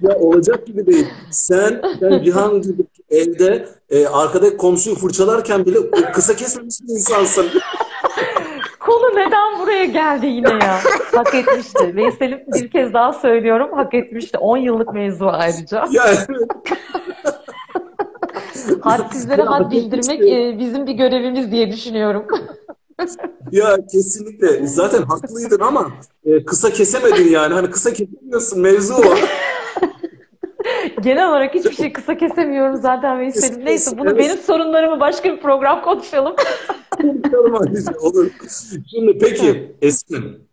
[0.00, 1.06] ya olacak gibi değil.
[1.30, 7.46] Sen, sen Cihan gibi evde e, arkadaki komşuyu fırçalarken bile kısa kesmemiş bir insansın.
[8.90, 10.80] Konu neden buraya geldi yine ya?
[11.14, 11.96] Hak etmişti.
[11.96, 13.68] Veysel'im bir kez daha söylüyorum.
[13.72, 14.38] Hak etmişti.
[14.38, 15.86] 10 yıllık mevzu ayrıca.
[15.90, 16.28] Ya evet.
[18.80, 22.26] Hadsizlere had bildirmek e, bizim bir görevimiz diye düşünüyorum.
[23.52, 24.66] ya kesinlikle.
[24.66, 25.90] Zaten haklıydın ama
[26.24, 27.54] e, kısa kesemedin yani.
[27.54, 29.02] Hani kısa kesemiyorsun mevzu o.
[31.02, 33.64] Genel olarak hiçbir şey kısa kesemiyorum zaten Veysel'im.
[33.64, 36.34] Neyse bunu benim sorunlarımı başka bir program konuşalım.
[38.00, 38.30] Olur.
[38.90, 40.48] Şimdi peki Esin,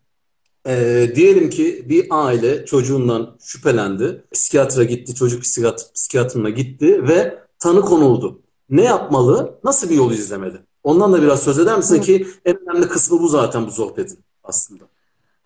[0.68, 4.24] e, diyelim ki bir aile çocuğundan şüphelendi.
[4.32, 8.42] Psikiyatra gitti, çocuk psikiyatr, psikiyatrına gitti ve tanı konuldu.
[8.70, 9.60] Ne yapmalı?
[9.64, 10.58] Nasıl bir yol izlemeli?
[10.84, 12.02] Ondan da biraz söz eder misin Hı.
[12.02, 14.84] ki en önemli kısmı bu zaten bu sohbetin aslında.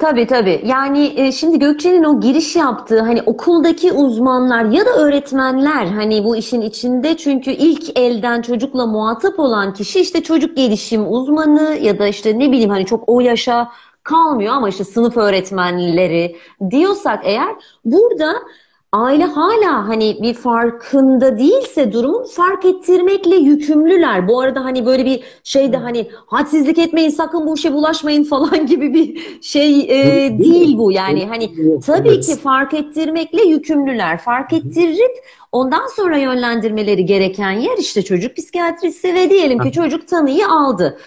[0.01, 0.61] Tabii tabii.
[0.65, 6.35] Yani e, şimdi Gökçe'nin o giriş yaptığı hani okuldaki uzmanlar ya da öğretmenler hani bu
[6.35, 12.07] işin içinde çünkü ilk elden çocukla muhatap olan kişi işte çocuk gelişim uzmanı ya da
[12.07, 13.71] işte ne bileyim hani çok o yaşa
[14.03, 16.35] kalmıyor ama işte sınıf öğretmenleri
[16.71, 18.33] diyorsak eğer burada
[18.93, 24.27] aile hala hani bir farkında değilse durumun fark ettirmekle yükümlüler.
[24.27, 28.65] Bu arada hani böyle bir şey de hani hadsizlik etmeyin sakın bu işe bulaşmayın falan
[28.67, 30.77] gibi bir şey e, değil.
[30.77, 30.91] bu.
[30.91, 31.51] Yani hani
[31.86, 34.17] tabii ki fark ettirmekle yükümlüler.
[34.17, 40.47] Fark ettirip ondan sonra yönlendirmeleri gereken yer işte çocuk psikiyatrisi ve diyelim ki çocuk tanıyı
[40.47, 40.97] aldı.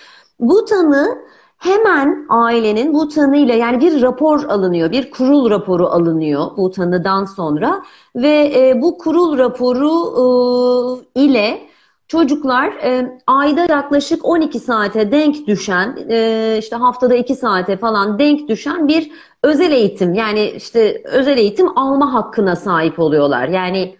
[0.40, 1.18] Bu tanı
[1.58, 7.82] hemen ailenin bu tanıyla yani bir rapor alınıyor, bir kurul raporu alınıyor bu tanıdan sonra
[8.16, 11.60] ve e, bu kurul raporu e, ile
[12.08, 18.48] çocuklar e, ayda yaklaşık 12 saate denk düşen, e, işte haftada 2 saate falan denk
[18.48, 19.10] düşen bir
[19.42, 23.48] özel eğitim yani işte özel eğitim alma hakkına sahip oluyorlar.
[23.48, 23.96] Yani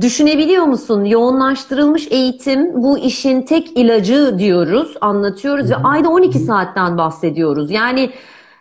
[0.00, 1.04] Düşünebiliyor musun?
[1.04, 6.46] Yoğunlaştırılmış eğitim bu işin tek ilacı diyoruz, anlatıyoruz ve ayda 12 Hı-hı.
[6.46, 7.70] saatten bahsediyoruz.
[7.70, 8.10] Yani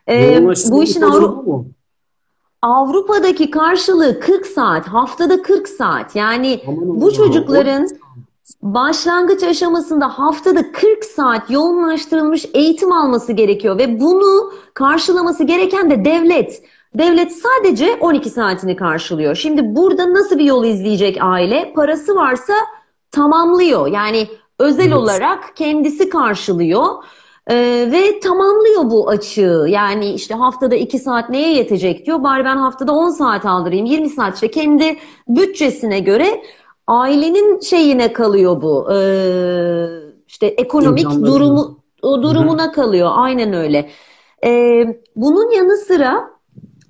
[0.09, 1.65] e, bu işin Avrupa
[2.61, 6.15] Avrupa'daki karşılığı 40 saat, haftada 40 saat.
[6.15, 7.87] Yani Aman bu çocukların
[8.61, 16.63] başlangıç aşamasında haftada 40 saat yoğunlaştırılmış eğitim alması gerekiyor ve bunu karşılaması gereken de devlet.
[16.97, 19.35] Devlet sadece 12 saatini karşılıyor.
[19.35, 21.73] Şimdi burada nasıl bir yol izleyecek aile?
[21.73, 22.53] Parası varsa
[23.11, 23.87] tamamlıyor.
[23.87, 24.27] Yani
[24.59, 24.95] özel evet.
[24.95, 26.85] olarak kendisi karşılıyor.
[27.49, 29.65] Ee, ve tamamlıyor bu açığı.
[29.69, 32.23] Yani işte haftada 2 saat neye yetecek diyor.
[32.23, 36.41] Bari ben haftada 10 saat aldırayım, 20 saat işte kendi bütçesine göre
[36.87, 38.91] ailenin şeyine kalıyor bu.
[38.93, 39.87] Ee,
[40.27, 42.71] işte ekonomik İmkanları durumu o durumuna Hı-hı.
[42.71, 43.09] kalıyor.
[43.13, 43.89] Aynen öyle.
[44.45, 46.36] Ee, bunun yanı sıra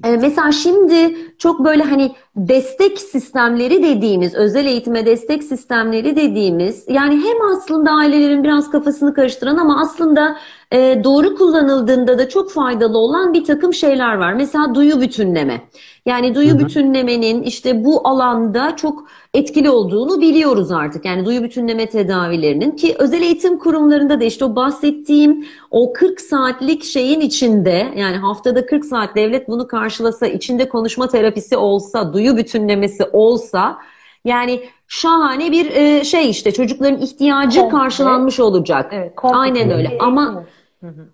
[0.04, 7.52] mesela şimdi çok böyle hani destek sistemleri dediğimiz, özel eğitime destek sistemleri dediğimiz, yani hem
[7.52, 10.38] aslında ailelerin biraz kafasını karıştıran ama aslında
[10.72, 14.34] e, doğru kullanıldığında da çok faydalı olan bir takım şeyler var.
[14.34, 15.62] Mesela duyu bütünleme.
[16.06, 16.60] Yani duyu hı hı.
[16.60, 21.06] bütünlemenin işte bu alanda çok etkili olduğunu biliyoruz artık.
[21.06, 26.84] Yani duyu bütünleme tedavilerinin ki özel eğitim kurumlarında da işte o bahsettiğim o 40 saatlik
[26.84, 33.04] şeyin içinde yani haftada 40 saat devlet bunu karşılasa, içinde konuşma terapisi olsa, duyu bütünlemesi
[33.04, 33.78] olsa
[34.26, 37.78] yani şahane bir e, şey işte çocukların ihtiyacı komple.
[37.78, 38.92] karşılanmış olacak.
[38.94, 39.98] Evet, Aynen öyle.
[40.00, 40.44] Ama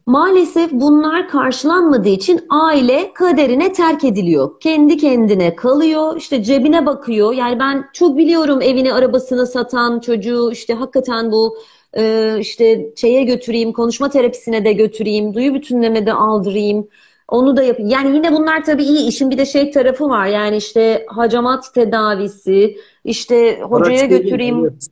[0.06, 4.60] Maalesef bunlar karşılanmadığı için aile kaderine terk ediliyor.
[4.60, 7.34] Kendi kendine kalıyor, işte cebine bakıyor.
[7.34, 11.58] Yani ben çok biliyorum evini, arabasını satan çocuğu işte hakikaten bu
[11.98, 16.88] e, işte şeye götüreyim, konuşma terapisine de götüreyim, duyu bütünleme de aldırayım.
[17.28, 17.90] Onu da yapayım.
[17.90, 19.08] Yani yine bunlar tabii iyi.
[19.08, 20.28] İşin bir de şey tarafı var.
[20.28, 24.66] Yani işte hacamat tedavisi, işte hocaya Araç götüreyim.
[24.66, 24.88] Evet.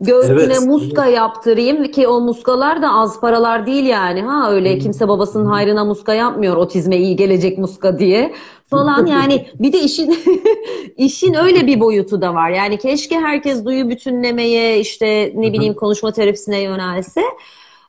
[0.00, 4.22] Göğsüne evet, muska yaptırayım ki o muskalar da az paralar değil yani.
[4.22, 8.34] Ha öyle kimse babasının hayrına muska yapmıyor otizme iyi gelecek muska diye
[8.70, 10.18] falan yani bir de işin
[10.96, 12.50] işin öyle bir boyutu da var.
[12.50, 17.22] Yani keşke herkes duyu bütünlemeye işte ne bileyim konuşma terapisine yönelse.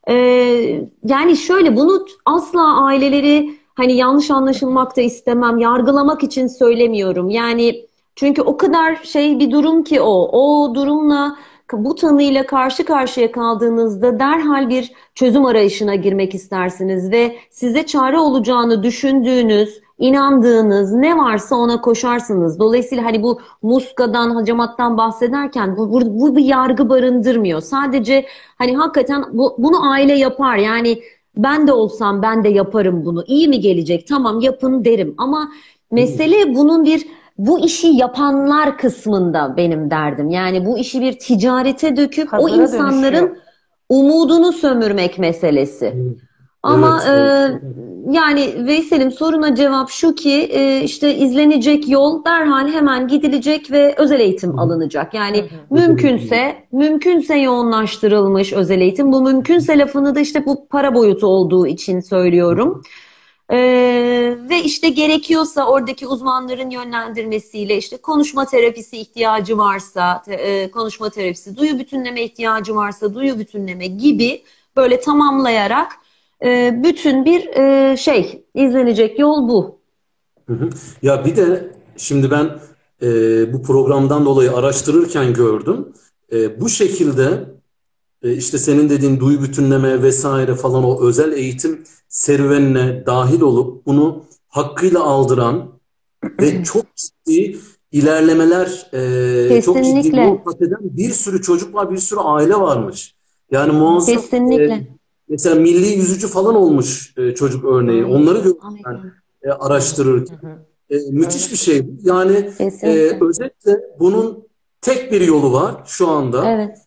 [0.10, 5.58] Ee, yani şöyle bunu asla aileleri hani yanlış anlaşılmak da istemem.
[5.58, 7.30] Yargılamak için söylemiyorum.
[7.30, 10.30] Yani çünkü o kadar şey bir durum ki o.
[10.32, 11.38] O durumla
[11.74, 18.84] bu tanıyla karşı karşıya kaldığınızda derhal bir çözüm arayışına girmek istersiniz ve size çare olacağını
[18.84, 22.60] düşündüğünüz, inandığınız ne varsa ona koşarsınız.
[22.60, 27.62] Dolayısıyla hani bu muskadan, hacamattan bahsederken bu, bu, bu bir yargı barındırmıyor.
[27.62, 28.26] Sadece
[28.58, 30.58] hani hakikaten bu, bunu aile yapar.
[30.58, 31.00] Yani
[31.38, 33.24] ben de olsam ben de yaparım bunu.
[33.28, 34.08] İyi mi gelecek?
[34.08, 35.16] Tamam yapın derim.
[35.18, 35.52] Ama
[35.92, 37.08] mesele bunun bir
[37.38, 40.30] bu işi yapanlar kısmında benim derdim.
[40.30, 43.38] Yani bu işi bir ticarete döküp Pazara o insanların dönüşüyor.
[43.90, 45.94] umudunu sömürmek meselesi.
[46.68, 53.08] Ama evet, e, yani Veysel'im soruna cevap şu ki e, işte izlenecek yol derhal hemen
[53.08, 54.62] gidilecek ve özel eğitim Hı.
[54.62, 55.14] alınacak.
[55.14, 55.46] Yani Hı.
[55.70, 59.12] mümkünse mümkünse yoğunlaştırılmış özel eğitim.
[59.12, 62.82] Bu mümkünse lafını da işte bu para boyutu olduğu için söylüyorum.
[63.52, 71.58] Ee, ve işte gerekiyorsa oradaki uzmanların yönlendirmesiyle işte konuşma terapisi ihtiyacı varsa e, konuşma terapisi,
[71.58, 74.44] duyu bütünleme ihtiyacı varsa duyu bütünleme gibi
[74.78, 75.92] böyle tamamlayarak
[76.44, 79.80] e, bütün bir e, şey izlenecek yol bu.
[80.48, 80.70] Hı hı.
[81.02, 82.60] Ya bir de şimdi ben
[83.02, 83.08] e,
[83.54, 85.94] bu programdan dolayı araştırırken gördüm.
[86.32, 87.46] E, bu şekilde
[88.24, 94.24] e, işte senin dediğin duyu bütünleme vesaire falan o özel eğitim serüvenine dahil olup bunu
[94.48, 95.80] hakkıyla aldıran
[96.42, 97.58] ve çok ciddi
[97.92, 103.16] ilerlemeler, e, çok ciddi eden bir sürü çocuk var, bir sürü aile varmış.
[103.52, 104.16] Yani muazzam.
[104.16, 104.74] Kesinlikle.
[104.74, 104.97] E,
[105.30, 108.06] mesela milli yüzücü falan olmuş e, çocuk örneği.
[108.06, 108.16] Aynen.
[108.16, 109.12] Onları gördüm ben
[109.50, 110.66] e, araştırırken.
[110.90, 111.86] E, müthiş bir şey.
[112.04, 112.50] Yani
[112.82, 114.48] e, özetle bunun
[114.82, 116.52] tek bir yolu var şu anda.
[116.52, 116.78] Evet.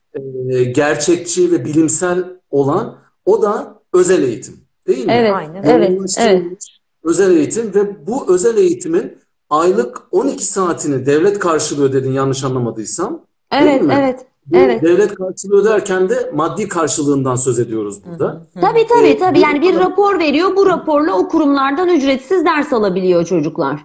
[0.51, 4.55] E, gerçekçi ve bilimsel olan o da özel eğitim.
[4.86, 5.12] Değil mi?
[5.12, 5.62] Evet, Aynen.
[5.62, 6.66] evet, evet.
[7.05, 9.18] Özel eğitim ve bu özel eğitimin
[9.51, 13.26] aylık 12 saatini devlet karşılıyor dedin yanlış anlamadıysam.
[13.53, 14.26] Evet, evet.
[14.51, 14.82] Bu evet.
[14.82, 18.42] Devlet karşılığı derken de maddi karşılığından söz ediyoruz burada.
[18.61, 19.40] Tabii tabii ee, tabii.
[19.40, 20.57] Yani bir rapor veriyor.
[20.57, 23.80] Bu raporla o kurumlardan ücretsiz ders alabiliyor çocuklar.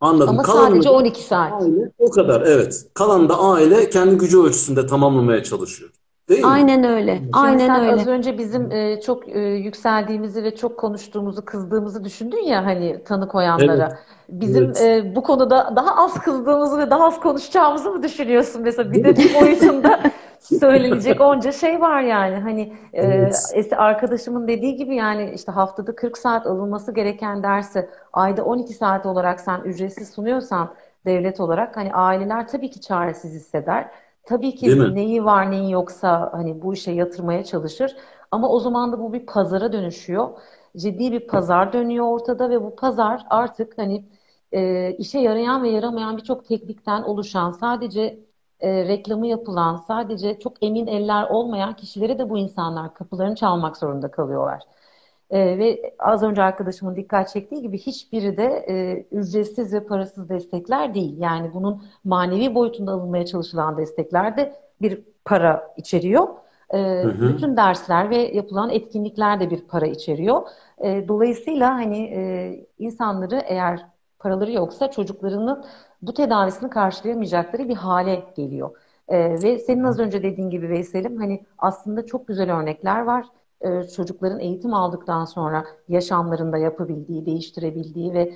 [0.00, 0.28] Anladım.
[0.28, 1.62] Ama Kalanını sadece 12 saat.
[1.62, 2.86] Aile, o kadar evet.
[2.94, 5.90] Kalan da aile kendi gücü ölçüsünde tamamlamaya çalışıyor.
[6.30, 6.46] Değil mi?
[6.46, 7.16] Aynen öyle.
[7.16, 7.92] Şimdi Aynen sen öyle.
[7.92, 13.28] az önce bizim e, çok e, yükseldiğimizi ve çok konuştuğumuzu, kızdığımızı düşündün ya hani tanı
[13.28, 13.88] koyanlara.
[13.88, 13.98] Evet.
[14.28, 14.80] Bizim Evet.
[14.82, 18.92] e, bu konuda daha az kızdığımızı ve daha az konuşacağımızı mı düşünüyorsun mesela?
[18.92, 20.00] Bir de bu boyutunda
[20.40, 22.36] söylenecek onca şey var yani.
[22.36, 23.72] Hani e, Evet.
[23.76, 29.40] arkadaşımın dediği gibi yani işte haftada 40 saat alınması gereken dersi ayda 12 saat olarak
[29.40, 30.74] sen ücretsiz sunuyorsan
[31.06, 33.88] devlet olarak hani aileler tabii ki çaresiz hisseder.
[34.30, 34.94] Tabii ki Değil mi?
[34.94, 37.96] neyi var neyi yoksa hani bu işe yatırmaya çalışır.
[38.30, 40.28] Ama o zaman da bu bir pazara dönüşüyor.
[40.76, 44.04] Ciddi bir pazar dönüyor ortada ve bu pazar artık hani
[44.52, 48.20] e, işe yarayan ve yaramayan birçok teknikten oluşan, sadece
[48.60, 54.10] e, reklamı yapılan, sadece çok emin eller olmayan kişilere de bu insanlar kapılarını çalmak zorunda
[54.10, 54.62] kalıyorlar.
[55.30, 60.94] E, ve az önce arkadaşımın dikkat çektiği gibi hiçbiri de e, ücretsiz ve parasız destekler
[60.94, 61.18] değil.
[61.18, 64.52] Yani bunun manevi boyutunda alınmaya çalışılan destekler de
[64.82, 66.28] bir para içeriyor.
[66.70, 67.28] E, Hı hı.
[67.28, 70.42] bütün dersler ve yapılan etkinlikler de bir para içeriyor.
[70.78, 73.86] E, dolayısıyla hani e, insanları eğer
[74.18, 75.64] paraları yoksa çocuklarının
[76.02, 78.70] bu tedavisini karşılayamayacakları bir hale geliyor.
[79.08, 83.26] E, ve senin az önce dediğin gibi Veysel'im hani aslında çok güzel örnekler var
[83.60, 88.32] e, çocukların eğitim aldıktan sonra yaşamlarında yapabildiği, değiştirebildiği ve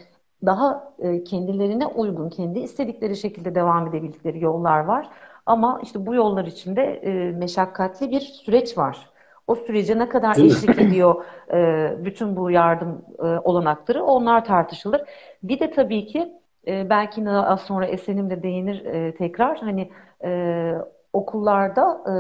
[0.46, 5.10] daha e, kendilerine uygun, kendi istedikleri şekilde devam edebildikleri yollar var.
[5.46, 9.10] Ama işte bu yollar içinde e, meşakkatli bir süreç var.
[9.46, 10.52] O sürece ne kadar Değil mi?
[10.56, 15.02] eşlik ediyor e, bütün bu yardım e, olanakları onlar tartışılır.
[15.42, 16.32] Bir de tabii ki
[16.66, 19.90] e, belki az sonra Esen'im de değinir e, tekrar hani
[20.24, 20.74] e,
[21.12, 22.12] okullarda e,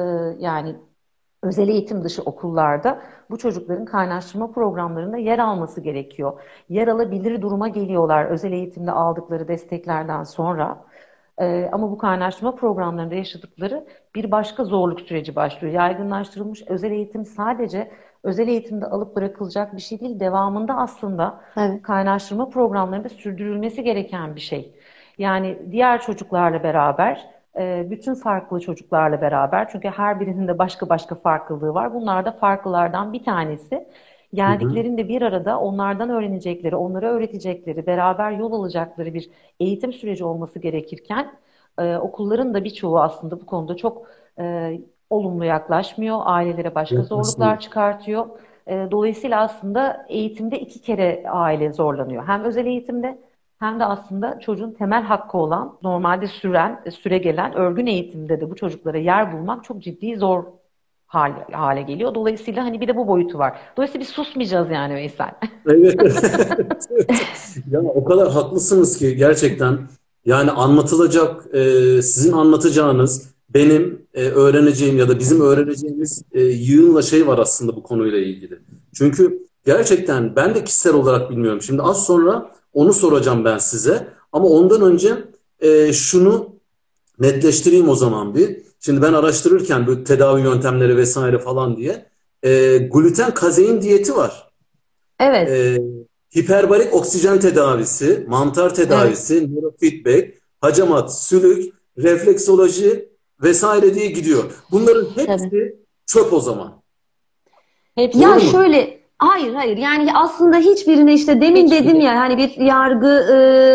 [0.44, 0.76] yani
[1.44, 6.40] özel eğitim dışı okullarda bu çocukların kaynaştırma programlarında yer alması gerekiyor.
[6.68, 10.84] Yer alabilir duruma geliyorlar özel eğitimde aldıkları desteklerden sonra.
[11.40, 15.74] Ee, ama bu kaynaştırma programlarında yaşadıkları bir başka zorluk süreci başlıyor.
[15.74, 17.90] Yaygınlaştırılmış özel eğitim sadece
[18.22, 20.20] özel eğitimde alıp bırakılacak bir şey değil.
[20.20, 21.82] Devamında aslında Evet.
[21.82, 24.74] kaynaştırma programlarında sürdürülmesi gereken bir şey.
[25.18, 27.33] Yani diğer çocuklarla beraber,
[27.90, 31.94] bütün farklı çocuklarla beraber, çünkü her birinin de başka başka farklılığı var.
[31.94, 33.88] Bunlar da farklılardan bir tanesi.
[34.34, 39.30] Geldiklerinde bir arada onlardan öğrenecekleri, onlara öğretecekleri, beraber yol alacakları bir
[39.60, 41.32] eğitim süreci olması gerekirken
[41.78, 44.06] e, okulların da birçoğu aslında bu konuda çok
[44.38, 44.72] e,
[45.10, 46.18] olumlu yaklaşmıyor.
[46.24, 47.24] Ailelere başka Yaklaşmıyor.
[47.24, 48.26] zorluklar çıkartıyor.
[48.66, 52.26] E, dolayısıyla aslında eğitimde iki kere aile zorlanıyor.
[52.26, 53.18] Hem özel eğitimde
[53.58, 58.56] hem de aslında çocuğun temel hakkı olan, normalde süren, süre gelen örgün eğitimde de bu
[58.56, 60.44] çocuklara yer bulmak çok ciddi zor
[61.06, 62.14] hale, hale geliyor.
[62.14, 63.58] Dolayısıyla hani bir de bu boyutu var.
[63.76, 65.30] Dolayısıyla biz susmayacağız yani Veysel.
[65.66, 65.96] Evet.
[67.70, 69.78] Ya o kadar haklısınız ki gerçekten
[70.24, 71.62] yani anlatılacak e,
[72.02, 77.82] sizin anlatacağınız benim e, öğreneceğim ya da bizim öğreneceğimiz e, yığınla şey var aslında bu
[77.82, 78.58] konuyla ilgili.
[78.94, 81.62] Çünkü gerçekten ben de kişisel olarak bilmiyorum.
[81.62, 84.08] Şimdi az sonra onu soracağım ben size.
[84.32, 85.14] Ama ondan önce
[85.60, 86.54] e, şunu
[87.18, 88.56] netleştireyim o zaman bir.
[88.80, 92.06] Şimdi ben araştırırken bu tedavi yöntemleri vesaire falan diye
[92.42, 94.48] e, gluten kazein diyeti var.
[95.20, 95.48] Evet.
[95.48, 95.78] E,
[96.36, 103.08] hiperbarik oksijen tedavisi, mantar tedavisi, neurofeedback, hacamat, sülük, refleksoloji
[103.42, 104.44] vesaire diye gidiyor.
[104.70, 106.82] Bunların hepsi çöp o zaman.
[107.94, 108.40] Hepsi Ya mu?
[108.40, 111.84] şöyle hayır hayır yani aslında hiçbirine işte demin Hiçbiri.
[111.84, 113.26] dedim ya hani bir yargı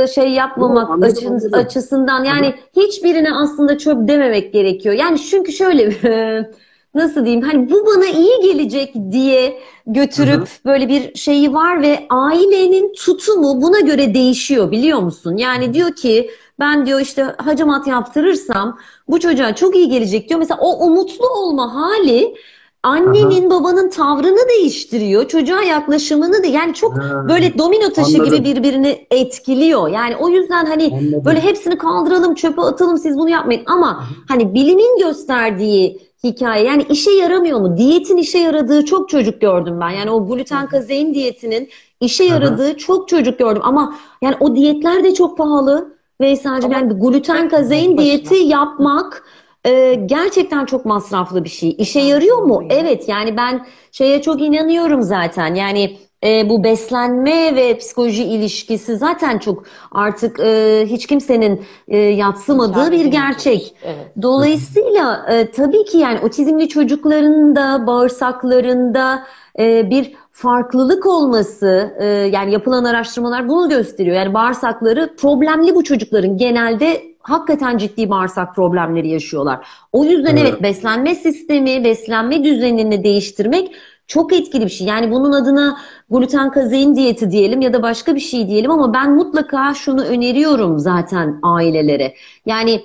[0.04, 1.54] e, şey yapmamak Yok, anladım, anladım.
[1.54, 4.95] açısından yani hiçbirine aslında çöp dememek gerekiyor.
[4.95, 5.91] Yani çünkü şöyle
[6.95, 12.93] nasıl diyeyim hani bu bana iyi gelecek diye götürüp böyle bir şeyi var ve ailenin
[12.93, 15.38] tutumu buna göre değişiyor biliyor musun?
[15.38, 16.30] Yani diyor ki
[16.60, 20.39] ben diyor işte hacamat yaptırırsam bu çocuğa çok iyi gelecek diyor.
[20.39, 22.36] Mesela o umutlu olma hali
[22.84, 25.28] annenin babanın tavrını değiştiriyor.
[25.28, 28.26] Çocuğa yaklaşımını da yani çok Ha, böyle domino taşı anladım.
[28.36, 29.90] gibi birbirini etkiliyor.
[29.90, 31.26] Yani o yüzden hani Anladım.
[31.26, 33.62] böyle hepsini kaldıralım, çöpe atalım siz bunu yapmayın.
[33.66, 37.78] Ama hani bilimin gösterdiği hikaye yani işe yaramıyor mu?
[37.78, 39.90] Diyetin işe yaradığı çok çocuk gördüm ben.
[39.90, 41.70] Yani o gluten kazein diyetinin
[42.02, 43.62] işe yaradığı çok çocuk gördüm.
[43.66, 46.00] Ama yani o diyetler de çok pahalı.
[46.22, 49.24] Veysel'cim yani bir gluten kazein diyeti yapmak
[49.66, 51.76] e, gerçekten çok masraflı bir şey.
[51.78, 52.64] İşe yarıyor mu?
[52.70, 55.55] Evet yani ben şeye çok inanıyorum zaten.
[55.55, 62.91] Yani e, bu beslenme ve psikoloji ilişkisi zaten çok artık e, hiç kimsenin e, yatsımadığı
[62.91, 63.76] bir gerçek.
[63.84, 64.12] Evet.
[64.22, 69.24] Dolayısıyla e, tabii ki yani otizmli çocukların da bağırsaklarında
[69.60, 74.16] e, bir farklılık olması e, yani yapılan araştırmalar bunu gösteriyor.
[74.16, 79.67] Yani bağırsakları problemli bu çocukların genelde hakikaten ciddi bağırsak problemleri yaşıyorlar.
[79.93, 83.72] O yüzden evet, evet beslenme sistemi, beslenme düzenini değiştirmek
[84.07, 84.88] çok etkili bir şey.
[84.88, 85.78] Yani bunun adına
[86.09, 90.80] gluten kazein diyeti diyelim ya da başka bir şey diyelim ama ben mutlaka şunu öneriyorum
[90.80, 92.13] zaten ailelere.
[92.45, 92.82] Yani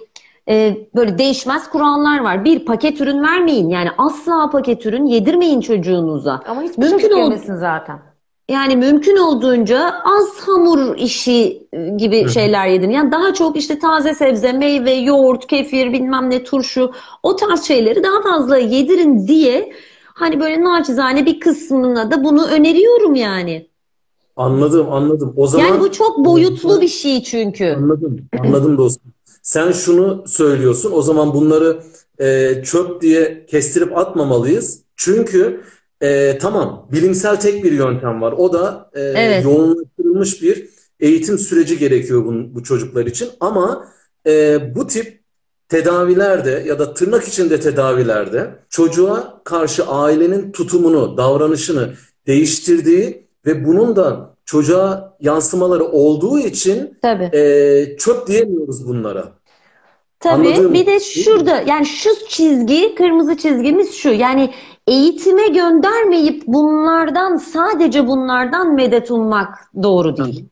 [0.49, 2.45] e, böyle değişmez kurallar var.
[2.45, 3.69] Bir paket ürün vermeyin.
[3.69, 6.43] Yani asla paket ürün yedirmeyin çocuğunuza.
[6.47, 8.14] Ama hiçbir şey Mümkün ol- zaten.
[8.49, 12.91] Yani mümkün olduğunca az hamur işi e, gibi şeyler yedin.
[12.91, 16.93] Yani daha çok işte taze sebze, meyve, yoğurt, kefir, bilmem ne turşu
[17.23, 19.73] o tarz şeyleri daha fazla yedirin diye
[20.05, 23.69] hani böyle naçizane bir kısmına da bunu öneriyorum yani.
[24.37, 25.33] Anladım, anladım.
[25.37, 27.75] O zaman Yani bu çok boyutlu bir şey çünkü.
[27.79, 29.13] Anladım, anladım dostum.
[29.43, 30.93] Sen şunu söylüyorsun.
[30.95, 31.83] O zaman bunları
[32.21, 34.81] e, çöp diye kestirip atmamalıyız.
[34.97, 35.61] Çünkü
[36.05, 38.33] e, tamam bilimsel tek bir yöntem var.
[38.33, 39.45] O da e, evet.
[39.45, 40.69] yoğunlaştırılmış bir
[41.01, 43.29] eğitim süreci gerekiyor bu, bu çocuklar için.
[43.41, 43.87] Ama
[44.27, 45.21] e, bu tip
[45.69, 51.95] tedavilerde ya da tırnak içinde tedavilerde çocuğa karşı ailenin tutumunu, davranışını
[52.27, 57.37] değiştirdiği ve bunun da çocuğa yansımaları olduğu için Tabii.
[57.37, 59.33] E, çöp diyemiyoruz bunlara.
[60.21, 64.51] Tabii Anladığım, bir de şurada yani şu çizgi kırmızı çizgimiz şu yani
[64.87, 70.45] eğitime göndermeyip bunlardan sadece bunlardan medet ummak doğru değil.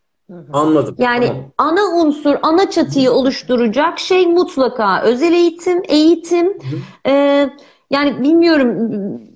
[0.52, 0.94] Anladım.
[0.98, 1.44] Yani tamam.
[1.58, 6.58] ana unsur, ana çatıyı oluşturacak şey mutlaka özel eğitim, eğitim.
[7.06, 7.48] E,
[7.90, 8.90] yani bilmiyorum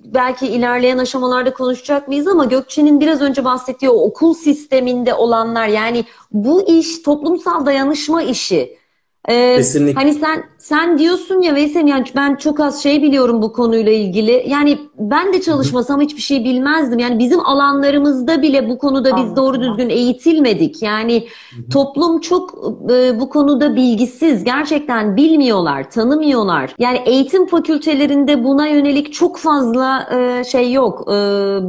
[0.05, 6.05] belki ilerleyen aşamalarda konuşacak mıyız ama Gökçe'nin biraz önce bahsettiği o okul sisteminde olanlar yani
[6.31, 8.77] bu iş toplumsal dayanışma işi.
[9.29, 10.01] Ee, Kesinlikle.
[10.01, 14.45] Hani sen sen diyorsun ya Veysel yani ben çok az şey biliyorum bu konuyla ilgili.
[14.47, 16.99] Yani ben de çalışmasam hiçbir şey bilmezdim.
[16.99, 20.81] Yani bizim alanlarımızda bile bu konuda biz doğru düzgün eğitilmedik.
[20.83, 21.27] Yani
[21.73, 22.53] toplum çok
[22.91, 24.43] e, bu konuda bilgisiz.
[24.43, 26.75] Gerçekten bilmiyorlar, tanımıyorlar.
[26.79, 31.13] Yani eğitim fakültelerinde buna yönelik çok fazla e, şey yok, e,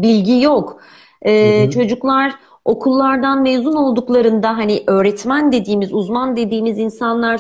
[0.02, 0.80] bilgi yok.
[1.22, 2.34] E, çocuklar
[2.68, 7.38] okullardan mezun olduklarında hani öğretmen dediğimiz, uzman dediğimiz insanlar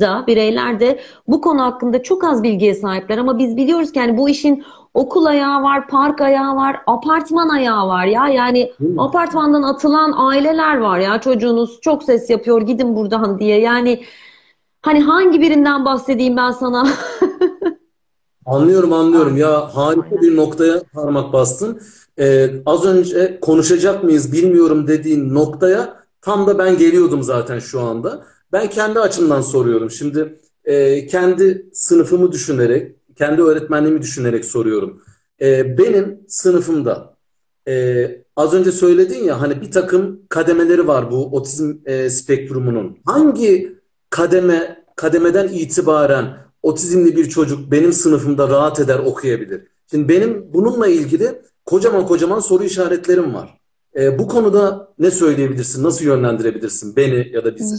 [0.00, 4.16] da, bireyler de bu konu hakkında çok az bilgiye sahipler ama biz biliyoruz ki yani
[4.18, 4.64] bu işin
[4.94, 8.28] okul ayağı var, park ayağı var, apartman ayağı var ya.
[8.28, 9.00] Yani hmm.
[9.00, 13.60] apartmandan atılan aileler var ya çocuğunuz çok ses yapıyor gidin buradan diye.
[13.60, 14.02] Yani
[14.82, 16.86] hani hangi birinden bahsedeyim ben sana?
[18.46, 21.80] anlıyorum anlıyorum ya harika bir noktaya parmak bastın
[22.20, 28.26] e, az önce konuşacak mıyız bilmiyorum dediğin noktaya tam da ben geliyordum zaten şu anda.
[28.52, 29.90] Ben kendi açımdan soruyorum.
[29.90, 35.02] Şimdi e, kendi sınıfımı düşünerek, kendi öğretmenliğimi düşünerek soruyorum.
[35.40, 37.16] E, benim sınıfımda
[37.68, 38.06] e,
[38.36, 42.98] az önce söyledin ya hani bir takım kademeleri var bu otizm e, spektrumunun.
[43.06, 43.76] Hangi
[44.10, 49.62] kademe kademeden itibaren otizmli bir çocuk benim sınıfımda rahat eder okuyabilir?
[49.90, 53.60] Şimdi benim bununla ilgili kocaman kocaman soru işaretlerim var.
[53.96, 55.84] E, bu konuda ne söyleyebilirsin?
[55.84, 57.76] Nasıl yönlendirebilirsin beni ya da bizi?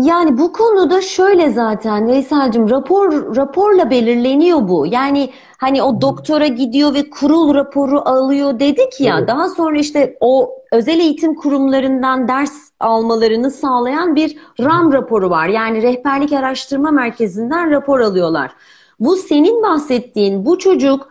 [0.00, 4.86] Yani bu konuda şöyle zaten Veysel'cim rapor raporla belirleniyor bu.
[4.86, 9.18] Yani hani o doktora gidiyor ve kurul raporu alıyor dedik ya.
[9.18, 9.28] Evet.
[9.28, 15.48] Daha sonra işte o özel eğitim kurumlarından ders almalarını sağlayan bir RAM raporu var.
[15.48, 18.50] Yani rehberlik araştırma merkezinden rapor alıyorlar.
[19.00, 21.08] Bu senin bahsettiğin bu çocuk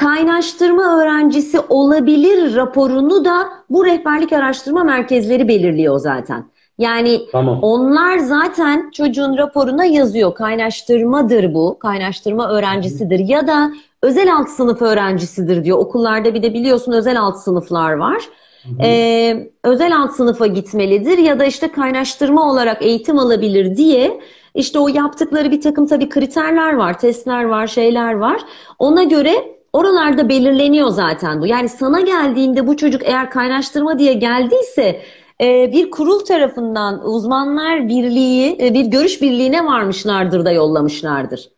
[0.00, 6.44] kaynaştırma öğrencisi olabilir raporunu da bu rehberlik araştırma merkezleri belirliyor zaten.
[6.78, 7.58] Yani tamam.
[7.62, 10.34] onlar zaten çocuğun raporuna yazıyor.
[10.34, 11.78] Kaynaştırmadır bu.
[11.78, 13.72] Kaynaştırma öğrencisidir ya da
[14.02, 15.78] özel alt sınıf öğrencisidir diyor.
[15.78, 18.22] Okullarda bir de biliyorsun özel alt sınıflar var.
[18.82, 24.20] Ee, özel alt sınıfa gitmelidir ya da işte kaynaştırma olarak eğitim alabilir diye
[24.54, 28.40] işte o yaptıkları bir takım tabii kriterler var, testler var, şeyler var.
[28.78, 31.46] Ona göre oralarda belirleniyor zaten bu.
[31.46, 35.02] Yani sana geldiğinde bu çocuk eğer kaynaştırma diye geldiyse
[35.40, 41.50] e, bir kurul tarafından uzmanlar birliği, e, bir görüş birliğine varmışlardır da yollamışlardır.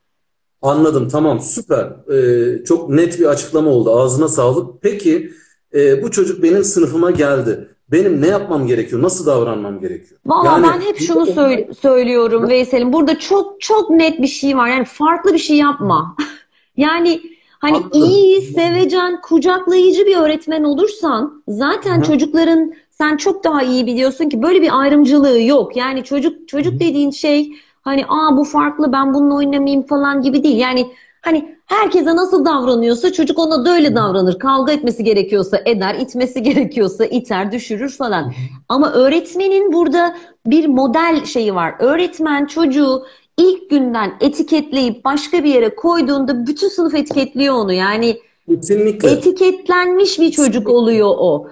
[0.62, 1.92] Anladım tamam süper.
[2.12, 4.00] Ee, çok net bir açıklama oldu.
[4.00, 4.82] Ağzına sağlık.
[4.82, 5.32] Peki
[5.74, 7.68] e, bu çocuk benim sınıfıma geldi.
[7.90, 9.02] Benim ne yapmam gerekiyor?
[9.02, 10.20] Nasıl davranmam gerekiyor?
[10.26, 12.92] Valla yani, ben hep şunu söyle, söylüyorum Veysel'im.
[12.92, 14.68] Burada çok çok net bir şey var.
[14.68, 16.16] Yani farklı bir şey yapma.
[16.76, 17.22] yani
[17.62, 18.02] Hani Anladım.
[18.02, 22.04] iyi, sevecen, kucaklayıcı bir öğretmen olursan zaten Hı.
[22.04, 25.76] çocukların sen çok daha iyi biliyorsun ki böyle bir ayrımcılığı yok.
[25.76, 27.52] Yani çocuk çocuk dediğin şey
[27.82, 30.58] hani aa bu farklı ben bununla oynamayayım falan gibi değil.
[30.58, 30.86] Yani
[31.22, 34.38] Hani herkese nasıl davranıyorsa çocuk ona da öyle davranır.
[34.38, 38.32] Kavga etmesi gerekiyorsa eder, itmesi gerekiyorsa iter, düşürür falan.
[38.68, 41.74] Ama öğretmenin burada bir model şeyi var.
[41.78, 43.06] Öğretmen çocuğu
[43.42, 47.72] ilk günden etiketleyip başka bir yere koyduğunda bütün sınıf etiketliyor onu.
[47.72, 48.18] Yani
[48.48, 49.10] Kesinlikle.
[49.10, 51.46] etiketlenmiş bir çocuk oluyor o.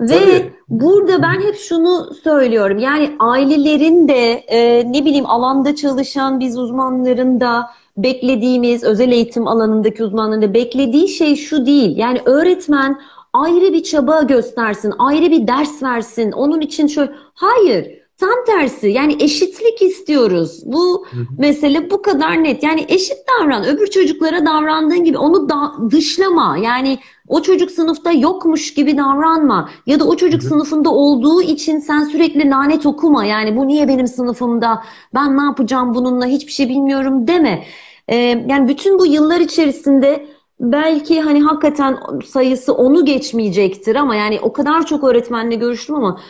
[0.00, 0.52] Ve Tabii.
[0.68, 2.78] burada ben hep şunu söylüyorum.
[2.78, 10.04] Yani ailelerin de e, ne bileyim alanda çalışan biz uzmanların da beklediğimiz özel eğitim alanındaki
[10.04, 11.96] uzmanların da beklediği şey şu değil.
[11.96, 13.00] Yani öğretmen
[13.32, 16.32] ayrı bir çaba göstersin, ayrı bir ders versin.
[16.32, 18.01] Onun için şöyle hayır.
[18.22, 20.62] Tam tersi yani eşitlik istiyoruz.
[20.64, 21.06] Bu
[21.38, 22.62] mesele bu kadar net.
[22.62, 23.64] Yani eşit davran.
[23.64, 26.58] Öbür çocuklara davrandığın gibi onu da dışlama.
[26.58, 26.98] Yani
[27.28, 29.70] o çocuk sınıfta yokmuş gibi davranma.
[29.86, 33.24] Ya da o çocuk sınıfında olduğu için sen sürekli lanet okuma.
[33.24, 34.82] Yani bu niye benim sınıfımda?
[35.14, 36.26] Ben ne yapacağım bununla?
[36.26, 37.64] Hiçbir şey bilmiyorum deme.
[38.08, 38.16] Ee,
[38.48, 40.26] yani bütün bu yıllar içerisinde
[40.60, 46.20] belki hani hakikaten sayısı onu geçmeyecektir ama yani o kadar çok öğretmenle görüştüm ama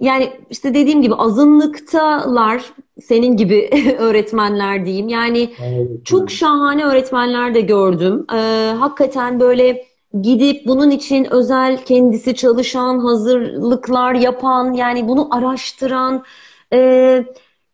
[0.00, 2.62] yani işte dediğim gibi azınlıktalar
[3.02, 5.08] senin gibi öğretmenler diyeyim.
[5.08, 5.50] Yani
[6.04, 8.26] çok şahane öğretmenler de gördüm.
[8.32, 9.84] Ee, hakikaten böyle
[10.22, 16.24] gidip bunun için özel kendisi çalışan, hazırlıklar yapan, yani bunu araştıran,
[16.72, 17.24] e,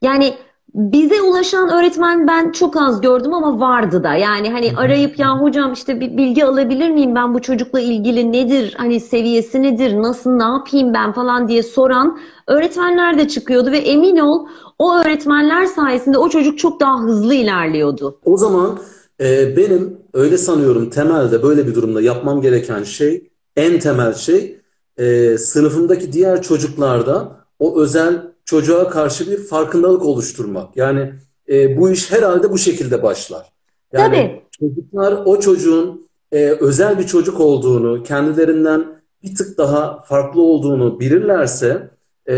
[0.03, 0.35] yani
[0.77, 4.15] bize ulaşan öğretmen ben çok az gördüm ama vardı da.
[4.15, 7.15] Yani hani arayıp ya hocam işte bir bilgi alabilir miyim?
[7.15, 11.13] Ben bu çocukla ilgili nedir, hani seviyesi nedir, nasıl ne yapayım ben?
[11.13, 14.47] falan diye soran öğretmenler de çıkıyordu ve emin ol
[14.79, 18.19] o öğretmenler sayesinde o çocuk çok daha hızlı ilerliyordu.
[18.25, 18.79] O zaman
[19.21, 24.59] e, benim öyle sanıyorum temelde böyle bir durumda yapmam gereken şey, en temel şey
[24.97, 30.77] e, sınıfımdaki diğer çocuklarda o özel çocuğa karşı bir farkındalık oluşturmak.
[30.77, 31.13] Yani
[31.49, 33.53] e, bu iş herhalde bu şekilde başlar.
[33.93, 34.43] Yani Tabii.
[34.51, 38.87] çocuklar o çocuğun e, özel bir çocuk olduğunu, kendilerinden
[39.23, 41.91] bir tık daha farklı olduğunu bilirlerse
[42.29, 42.35] e,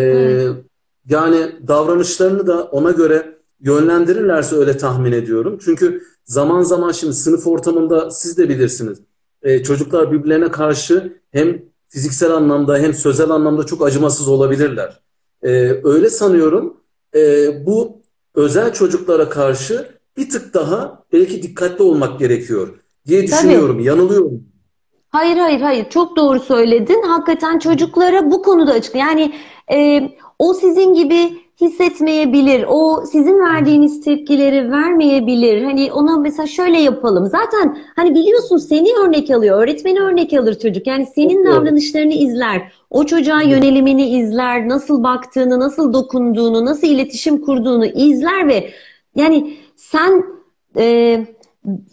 [1.09, 5.59] yani davranışlarını da ona göre yönlendirirlerse öyle tahmin ediyorum.
[5.65, 8.99] Çünkü zaman zaman şimdi sınıf ortamında siz de bilirsiniz.
[9.43, 15.01] E, çocuklar birbirlerine karşı hem fiziksel anlamda hem sözel anlamda çok acımasız olabilirler.
[15.43, 15.49] E,
[15.85, 16.77] öyle sanıyorum
[17.15, 17.21] e,
[17.67, 18.03] bu
[18.35, 22.69] özel çocuklara karşı bir tık daha belki dikkatli olmak gerekiyor
[23.07, 23.81] diye düşünüyorum.
[23.81, 24.43] Yanılıyorum.
[25.09, 27.03] Hayır hayır hayır çok doğru söyledin.
[27.03, 28.95] Hakikaten çocuklara bu konuda açık.
[28.95, 29.35] Yani
[29.73, 30.09] e,
[30.39, 32.65] o sizin gibi hissetmeyebilir.
[32.69, 35.63] O sizin verdiğiniz tepkileri vermeyebilir.
[35.63, 37.27] Hani ona mesela şöyle yapalım.
[37.27, 39.63] Zaten hani biliyorsun seni örnek alıyor.
[39.63, 40.87] Öğretmeni örnek alır çocuk.
[40.87, 41.55] Yani senin doğru.
[41.55, 42.73] davranışlarını izler.
[42.91, 44.69] O çocuğa yönelimini izler.
[44.69, 48.71] Nasıl baktığını, nasıl dokunduğunu, nasıl iletişim kurduğunu izler ve
[49.15, 50.25] yani sen
[50.77, 51.19] e,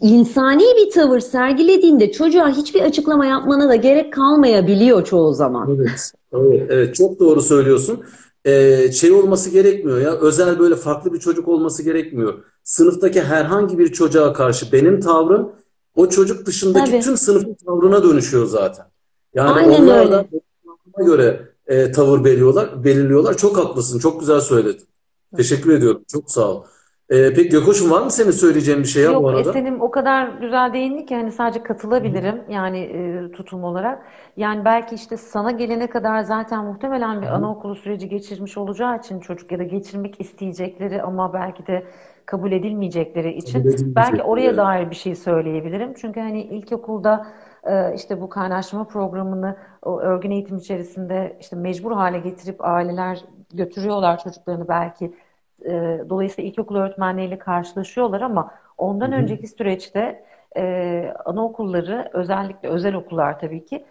[0.00, 5.76] insani bir tavır sergilediğinde çocuğa hiçbir açıklama yapmana da gerek kalmayabiliyor çoğu zaman.
[5.76, 8.00] Evet, evet, evet çok doğru söylüyorsun.
[8.46, 12.34] Ee, şey olması gerekmiyor ya, özel böyle farklı bir çocuk olması gerekmiyor.
[12.62, 15.52] Sınıftaki herhangi bir çocuğa karşı benim tavrım
[15.94, 17.02] o çocuk dışındaki Tabii.
[17.02, 18.86] tüm sınıfın tavrına dönüşüyor zaten.
[19.34, 20.28] Yani Aynen onlar öyle.
[20.98, 23.36] da göre e, tavır belirliyorlar, belirliyorlar.
[23.36, 24.86] Çok haklısın, çok güzel söyledin.
[25.36, 26.64] Teşekkür ediyorum, çok sağ ol.
[27.10, 29.50] Ee, peki Gökhoş'um var mı senin söyleyeceğin bir şey ya bu Yok, arada?
[29.50, 34.02] Esen'im o kadar güzel değindi ki hani sadece katılabilirim yani e, tutum olarak.
[34.36, 39.52] Yani belki işte sana gelene kadar zaten muhtemelen bir anaokulu süreci geçirmiş olacağı için çocuk
[39.52, 41.86] ya da geçirmek isteyecekleri ama belki de
[42.26, 45.94] kabul edilmeyecekleri için Kabul edilmeyecekleri, belki oraya dair bir şey söyleyebilirim.
[45.94, 47.26] Çünkü hani ilkokulda
[47.64, 54.18] e, işte bu kaynaşma programını o örgün eğitim içerisinde işte mecbur hale getirip aileler götürüyorlar
[54.18, 55.12] çocuklarını belki
[55.64, 59.16] e, dolayısıyla ilkokul öğretmenleriyle karşılaşıyorlar ama ondan Hı hı.
[59.16, 60.24] önceki süreçte
[60.56, 63.86] e, anaokulları özellikle özel okullar tabii ki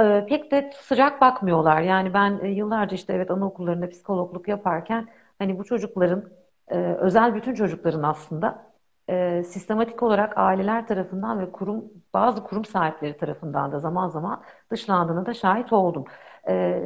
[0.00, 1.80] e, pek de sıcak bakmıyorlar.
[1.82, 6.24] Yani ben e, yıllarca işte evet anaokullarında psikologluk yaparken hani bu çocukların
[6.68, 8.66] e, özel bütün çocukların aslında
[9.10, 11.84] e, sistematik olarak aileler tarafından ve kurum
[12.14, 16.04] bazı kurum sahipleri tarafından da zaman zaman dışlandığına da şahit oldum.
[16.48, 16.82] E,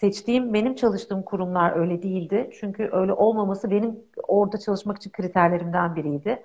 [0.00, 2.50] seçtiğim benim çalıştığım kurumlar öyle değildi.
[2.60, 6.42] Çünkü öyle olmaması benim orada çalışmak için kriterlerimden biriydi.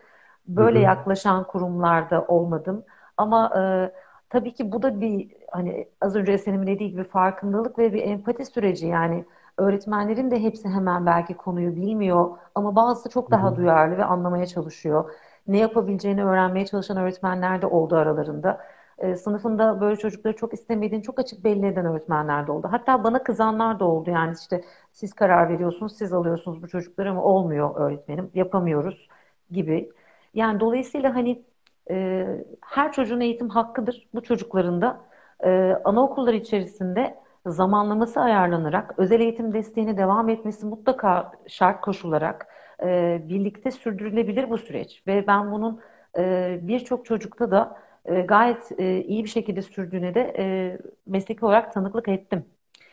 [0.47, 0.88] Böyle Hı hı.
[0.88, 2.84] yaklaşan kurumlarda olmadım.
[3.18, 3.91] Ama e,
[4.30, 8.45] tabii ki bu da bir hani az önce Esen'in dediği gibi farkındalık ve bir empati
[8.45, 9.26] süreci yani
[9.58, 15.12] öğretmenlerin de hepsi hemen belki konuyu bilmiyor ama bazısı çok daha duyarlı ve anlamaya çalışıyor.
[15.47, 18.62] Ne yapabileceğini öğrenmeye çalışan öğretmenler de oldu aralarında.
[19.02, 22.68] E, sınıfında böyle çocukları çok istemediğini çok açık belli eden öğretmenler de oldu.
[22.72, 24.10] Hatta bana kızanlar da oldu.
[24.10, 29.08] Yani işte siz karar veriyorsunuz, siz alıyorsunuz bu çocukları ama olmuyor öğretmenim, yapamıyoruz
[29.52, 29.91] gibi.
[30.34, 31.43] Yani dolayısıyla hani
[31.89, 32.28] e,
[32.62, 34.10] her çocuğun eğitim hakkıdır.
[34.14, 34.99] Bu çocukların da
[35.43, 42.47] e, anaokulları içerisinde zamanlaması ayarlanarak özel eğitim desteğine devam etmesi mutlaka şart koşularak
[42.84, 45.04] e, birlikte sürdürülebilir bu süreç.
[45.08, 45.82] Ve ben bunun
[46.18, 50.78] e, birçok çocukta da e, gayet e, iyi bir şekilde sürdüğüne de e,
[51.08, 52.45] mesleki olarak tanıklık ettim.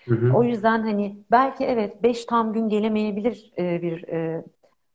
[0.08, 0.32] Hı hı.
[0.36, 4.44] O yüzden hani belki evet beş tam gün gelemeyebilir e, bir e,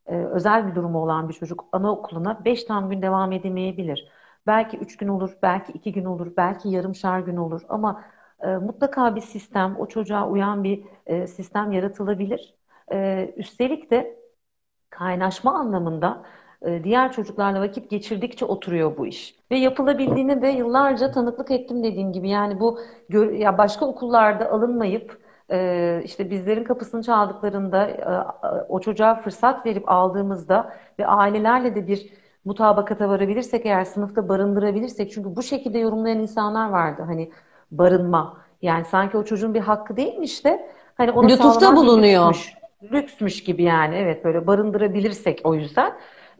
[0.07, 4.09] e, özel bir durumu olan bir çocuk anaokuluna beş tam gün devam edemeyebilir.
[4.47, 8.03] Belki üç gün olur, belki iki gün olur, belki yarım şar gün olur ama
[8.43, 12.55] e, mutlaka bir sistem, o çocuğa uyan bir e, sistem yaratılabilir.
[12.91, 14.19] E, üstelik de
[14.89, 16.23] kaynaşma anlamında
[16.83, 19.35] diğer çocuklarla vakit geçirdikçe oturuyor bu iş.
[19.51, 22.29] Ve yapılabildiğine de yıllarca tanıklık ettim dediğim gibi.
[22.29, 22.79] Yani bu
[23.37, 28.05] ya başka okullarda alınmayıp e, işte bizlerin kapısını çaldıklarında e,
[28.69, 32.09] o çocuğa fırsat verip aldığımızda ve ailelerle de bir
[32.45, 37.03] mutabakata varabilirsek eğer sınıfta barındırabilirsek çünkü bu şekilde yorumlayan insanlar vardı.
[37.05, 37.31] Hani
[37.71, 42.27] barınma yani sanki o çocuğun bir hakkı değilmiş de hani onu Lütufta bulunuyor.
[42.27, 42.55] Lüksmüş,
[42.91, 45.93] lüksmüş gibi yani evet böyle barındırabilirsek o yüzden.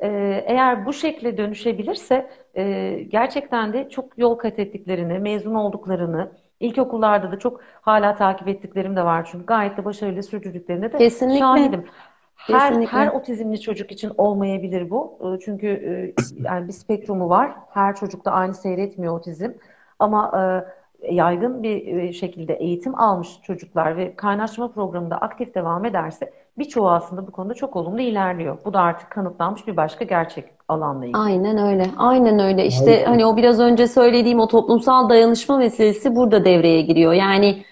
[0.04, 7.32] Ee, eğer bu şekle dönüşebilirse e, gerçekten de çok yol kat ettiklerini, mezun olduklarını, ilkokullarda
[7.32, 11.39] da çok hala takip ettiklerim de var çünkü gayet de başarılı sürdürdüklerine de Kesinlikle.
[11.39, 11.86] şahidim.
[12.36, 12.97] Her, Kesinlikle.
[12.97, 15.20] her otizmli çocuk için olmayabilir bu.
[15.22, 17.51] Ee, çünkü e, yani bir spektrumu var.
[17.70, 19.51] Her çocukta aynı seyretmiyor otizm.
[19.99, 20.32] Ama
[21.01, 27.28] e, yaygın bir şekilde eğitim almış çocuklar ve kaynaşma programında aktif devam ederse birçoğu aslında
[27.28, 28.58] bu konuda çok olumlu ilerliyor.
[28.66, 31.18] Bu da artık kanıtlanmış bir başka gerçek alanla ilgili.
[31.18, 31.86] Aynen öyle.
[31.97, 32.66] Aynen öyle.
[32.66, 33.06] İşte Aynen.
[33.06, 37.14] hani o biraz önce söylediğim o toplumsal dayanışma meselesi burada devreye giriyor.
[37.14, 37.64] Yani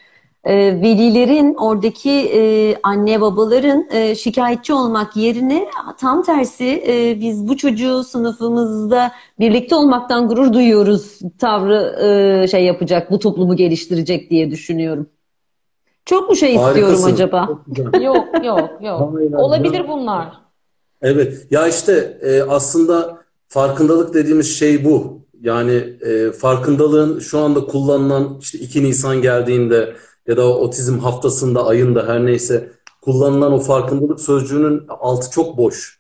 [0.44, 5.68] e, velilerin oradaki e, anne babaların e, şikayetçi olmak yerine
[6.00, 11.96] tam tersi e, biz bu çocuğu sınıfımızda birlikte olmaktan gurur duyuyoruz tavrı
[12.44, 15.10] e, şey yapacak, bu toplumu geliştirecek diye düşünüyorum.
[16.06, 17.14] Çok mu şey istiyorum Harikasın.
[17.14, 17.50] acaba?
[18.02, 19.14] yok yok yok.
[19.34, 20.32] Olabilir bunlar.
[21.02, 21.48] Evet.
[21.52, 25.22] Ya işte e, aslında farkındalık dediğimiz şey bu.
[25.42, 29.96] Yani e, farkındalığın şu anda kullanılan işte 2 Nisan geldiğinde
[30.28, 32.72] ya da otizm haftasında ayında her neyse
[33.02, 36.00] kullanılan o farkındalık sözcüğünün altı çok boş.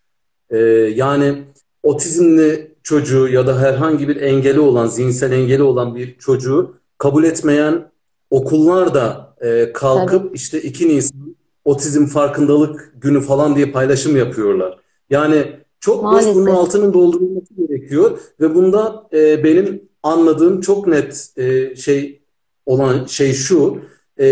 [0.49, 0.57] E,
[0.95, 1.43] yani
[1.83, 7.91] otizmli çocuğu ya da herhangi bir engeli olan, zihinsel engeli olan bir çocuğu kabul etmeyen
[8.29, 10.35] okullar da e, kalkıp Tabii.
[10.35, 11.35] işte 2 Nisan
[11.65, 14.79] otizm farkındalık günü falan diye paylaşım yapıyorlar.
[15.09, 15.45] Yani
[15.79, 16.29] çok Maalesef.
[16.29, 22.21] boş bunun altının doldurulması gerekiyor ve bunda e, benim anladığım çok net e, şey
[22.65, 23.81] olan şey şu
[24.19, 24.25] e,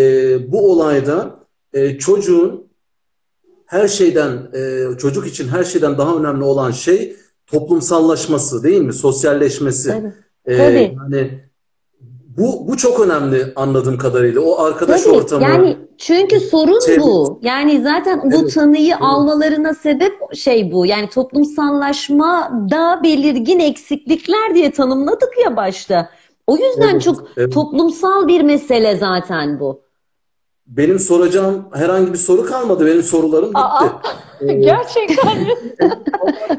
[0.52, 1.40] bu olayda
[1.74, 2.70] e, çocuğun
[3.66, 7.16] her şeyden e, çocuk için her şeyden daha önemli olan şey
[7.48, 8.94] toplumsallaşması değil mi?
[8.94, 9.90] Sosyalleşmesi.
[9.90, 10.14] Tabii.
[10.46, 10.98] E, Tabii.
[10.98, 11.49] Yani
[12.38, 14.42] bu, bu çok önemli anladığım kadarıyla.
[14.42, 15.44] O arkadaş Tabii, ortamı.
[15.44, 17.40] Yani çünkü sorun şey, bu.
[17.42, 19.02] Yani zaten bu evet, tanıyı evet.
[19.02, 20.86] almalarına sebep şey bu.
[20.86, 26.10] Yani toplumsallaşma da belirgin eksiklikler diye tanımladık ya başta.
[26.48, 27.54] O yüzden evet, çok evet.
[27.54, 29.82] toplumsal bir mesele zaten bu.
[30.68, 32.86] Benim soracağım herhangi bir soru kalmadı.
[32.86, 33.60] Benim sorularım bitti.
[33.60, 34.02] Aa,
[34.48, 35.54] gerçekten mi?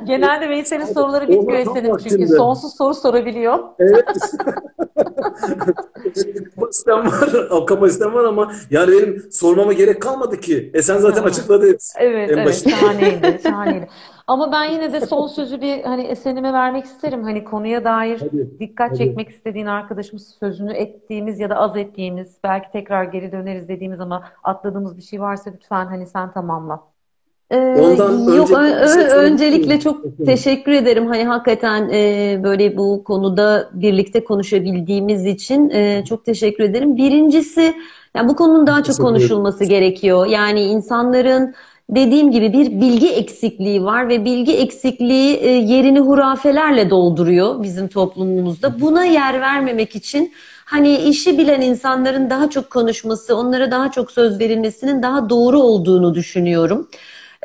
[0.06, 3.58] Genelde Veysel'in soruları bitmiyor Esen'in çünkü sonsuz soru sorabiliyor.
[3.78, 4.04] Evet.
[6.54, 10.70] kapasitem var, o kapasitem var ama yani benim sormama gerek kalmadı ki.
[10.74, 11.98] Esen zaten açıkladı hepsi.
[11.98, 12.74] Evet, en evet başında.
[12.74, 13.88] şahaneydi, şahaneydi.
[14.26, 17.22] Ama ben yine de son sözü bir hani Esen'ime vermek isterim.
[17.22, 18.98] Hani konuya dair hadi, dikkat hadi.
[18.98, 24.22] çekmek istediğin arkadaşımız sözünü ettiğimiz ya da az ettiğimiz, belki tekrar geri döneriz dediğimiz ama
[24.42, 26.89] atladığımız bir şey varsa lütfen hani sen tamamla.
[27.50, 27.56] Ee,
[28.36, 28.48] yok
[28.94, 31.06] şey öncelikle çok teşekkür ederim.
[31.06, 36.96] Hani hakikaten e, böyle bu konuda birlikte konuşabildiğimiz için e, çok teşekkür ederim.
[36.96, 37.74] Birincisi
[38.14, 40.26] yani bu konunun daha çok konuşulması gerekiyor.
[40.26, 41.54] Yani insanların
[41.90, 48.80] dediğim gibi bir bilgi eksikliği var ve bilgi eksikliği e, yerini hurafelerle dolduruyor bizim toplumumuzda.
[48.80, 50.32] Buna yer vermemek için
[50.64, 56.14] hani işi bilen insanların daha çok konuşması, onlara daha çok söz verilmesinin daha doğru olduğunu
[56.14, 56.88] düşünüyorum.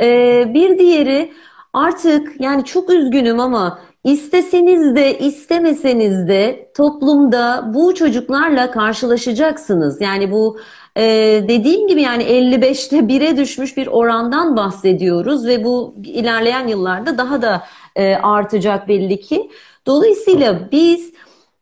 [0.02, 1.32] Ee, bir diğeri
[1.74, 10.02] artık yani çok üzgünüm ama isteseniz de istemeseniz de toplumda bu çocuklarla karşılaşacaksınız.
[10.02, 10.60] Yani bu
[10.98, 11.04] e,
[11.48, 17.64] dediğim gibi yani 55'te 1'e düşmüş bir orandan bahsediyoruz ve bu ilerleyen yıllarda daha da
[17.96, 19.50] e, artacak belli ki.
[19.86, 21.14] Dolayısıyla biz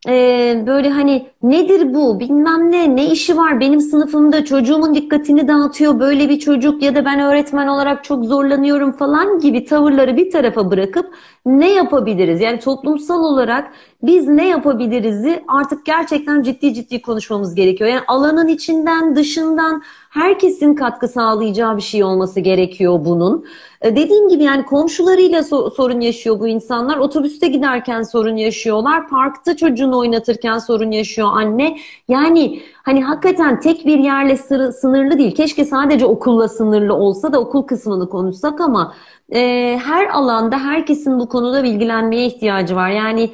[0.08, 6.00] e, böyle hani nedir bu bilmem ne ne işi var benim sınıfımda çocuğumun dikkatini dağıtıyor
[6.00, 10.72] böyle bir çocuk ya da ben öğretmen olarak çok zorlanıyorum falan gibi tavırları bir tarafa
[10.72, 11.14] bırakıp
[11.46, 12.42] ne yapabiliriz?
[12.42, 13.72] Yani toplumsal olarak
[14.04, 17.90] biz ne yapabiliriz'i artık gerçekten ciddi ciddi konuşmamız gerekiyor.
[17.90, 23.46] Yani alanın içinden, dışından herkesin katkı sağlayacağı bir şey olması gerekiyor bunun.
[23.82, 26.98] E, dediğim gibi yani komşularıyla so- sorun yaşıyor bu insanlar.
[26.98, 29.08] Otobüste giderken sorun yaşıyorlar.
[29.10, 31.78] Parkta çocuğunu oynatırken sorun yaşıyor anne.
[32.08, 34.38] Yani hani hakikaten tek bir yerle
[34.72, 35.36] sınırlı değil.
[35.36, 38.96] Keşke sadece okulla sınırlı olsa da okul kısmını konuşsak ama
[39.34, 39.40] e,
[39.84, 42.90] her alanda herkesin bu konuda bilgilenmeye ihtiyacı var.
[42.90, 43.30] Yani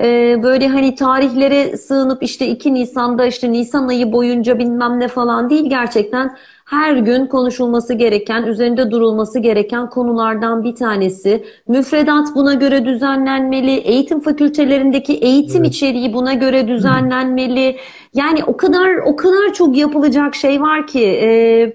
[0.00, 5.50] e, böyle hani tarihlere sığınıp işte 2 Nisan'da işte Nisan ayı boyunca bilmem ne falan
[5.50, 6.36] değil gerçekten
[6.66, 11.44] her gün konuşulması gereken, üzerinde durulması gereken konulardan bir tanesi.
[11.68, 15.74] Müfredat buna göre düzenlenmeli, eğitim fakültelerindeki eğitim evet.
[15.74, 17.76] içeriği buna göre düzenlenmeli.
[18.14, 21.72] Yani o kadar o kadar çok yapılacak şey var ki e,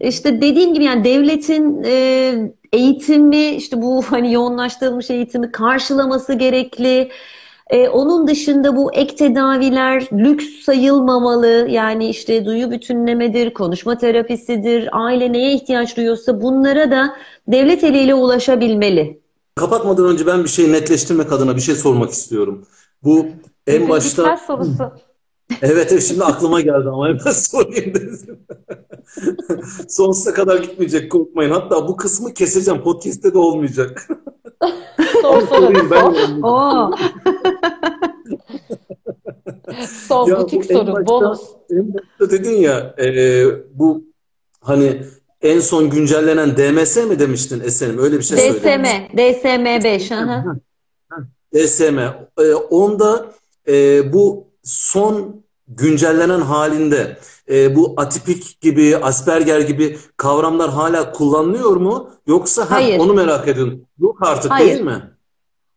[0.00, 2.34] işte dediğim gibi yani devletin e,
[2.72, 7.08] eğitimi işte bu hani yoğunlaştırılmış eğitimi karşılaması gerekli.
[7.70, 11.66] Ee, onun dışında bu ek tedaviler lüks sayılmamalı.
[11.70, 17.16] Yani işte duyu bütünlemedir, konuşma terapisidir, aile neye ihtiyaç duyuyorsa bunlara da
[17.48, 19.20] devlet eliyle ulaşabilmeli.
[19.54, 22.66] Kapatmadan önce ben bir şey netleştirmek adına bir şey sormak istiyorum.
[23.04, 23.26] Bu
[23.66, 24.36] en başta...
[24.36, 24.92] sorusu.
[25.62, 28.46] Evet, şimdi aklıma geldi ama hemen sorayım dedim.
[29.88, 31.50] Sonsuza kadar gitmeyecek korkmayın.
[31.50, 32.82] Hatta bu kısmı keseceğim.
[32.82, 34.08] Podcast'te de olmayacak.
[35.22, 36.14] Sor sorayım ben.
[39.86, 41.40] Son ya, butik soru, başta, bonus.
[41.70, 43.44] En başta dedin ya e,
[43.74, 44.04] bu
[44.60, 45.02] hani
[45.42, 47.98] en son güncellenen DMS mi demiştin Esen'im?
[47.98, 48.84] Öyle bir şey DSM, söyledin.
[49.16, 50.10] DSM 5.
[51.54, 51.98] DSM.
[52.38, 53.26] E, onda
[53.68, 57.18] e, bu son güncellenen halinde
[57.50, 62.10] e, bu atipik gibi, Asperger gibi kavramlar hala kullanılıyor mu?
[62.26, 62.98] Yoksa Hayır.
[62.98, 63.86] onu merak edin.
[63.98, 64.68] Yok artık Hayır.
[64.68, 65.02] değil mi?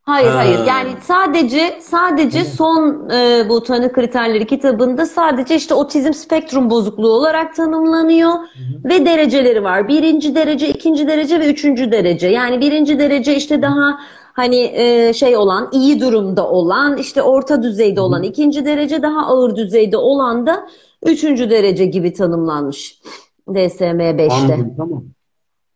[0.02, 0.38] Hayır ha.
[0.38, 7.10] hayır yani sadece sadece son e, bu tanı kriterleri kitabında sadece işte otizm spektrum bozukluğu
[7.10, 8.90] olarak tanımlanıyor Hı.
[8.90, 9.88] ve dereceleri var.
[9.88, 12.28] Birinci derece, ikinci derece ve üçüncü derece.
[12.28, 14.00] Yani birinci derece işte daha
[14.34, 19.56] hani e, şey olan, iyi durumda olan, işte orta düzeyde olan, ikinci derece daha ağır
[19.56, 20.68] düzeyde olan da
[21.06, 23.02] üçüncü derece gibi tanımlanmış
[23.50, 24.34] DSM 5'te.
[24.34, 25.04] Anladım tamam.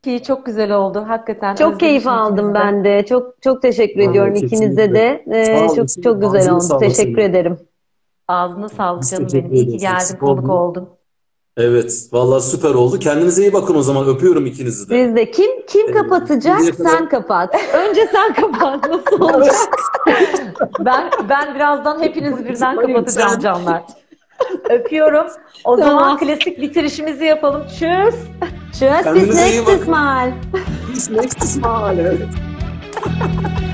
[0.03, 1.55] Ki çok güzel oldu hakikaten.
[1.55, 3.05] Çok keyif aldım ben de.
[3.05, 5.23] Çok çok teşekkür ben ediyorum ikinize de.
[5.33, 6.77] Ee, çok çok güzel oldu.
[6.79, 7.57] Teşekkür ederim.
[8.27, 9.53] Ağzına sağlık canım benim.
[9.53, 10.89] İyi ki geldin, konuk oldun.
[11.57, 12.99] Evet, vallahi süper oldu.
[12.99, 14.07] Kendinize iyi bakın o zaman.
[14.07, 15.07] Öpüyorum ikinizi de.
[15.07, 15.31] Biz de.
[15.31, 16.61] Kim kim kapatacak?
[16.61, 17.55] Ee, sen kapat.
[17.73, 18.89] Önce sen kapat.
[18.89, 19.55] Nasıl olacak?
[20.79, 23.83] ben ben birazdan hepinizi birden kapatacağım canlar.
[24.69, 25.27] Öpüyorum.
[25.63, 25.99] O tamam.
[25.99, 27.63] zaman klasik bitirişimizi yapalım.
[27.67, 28.15] Tschüss.
[28.73, 29.15] Tschüss.
[29.15, 30.31] Bis nächstes Mal.
[30.93, 31.99] Bis nächstes Mal.
[31.99, 32.21] Evet.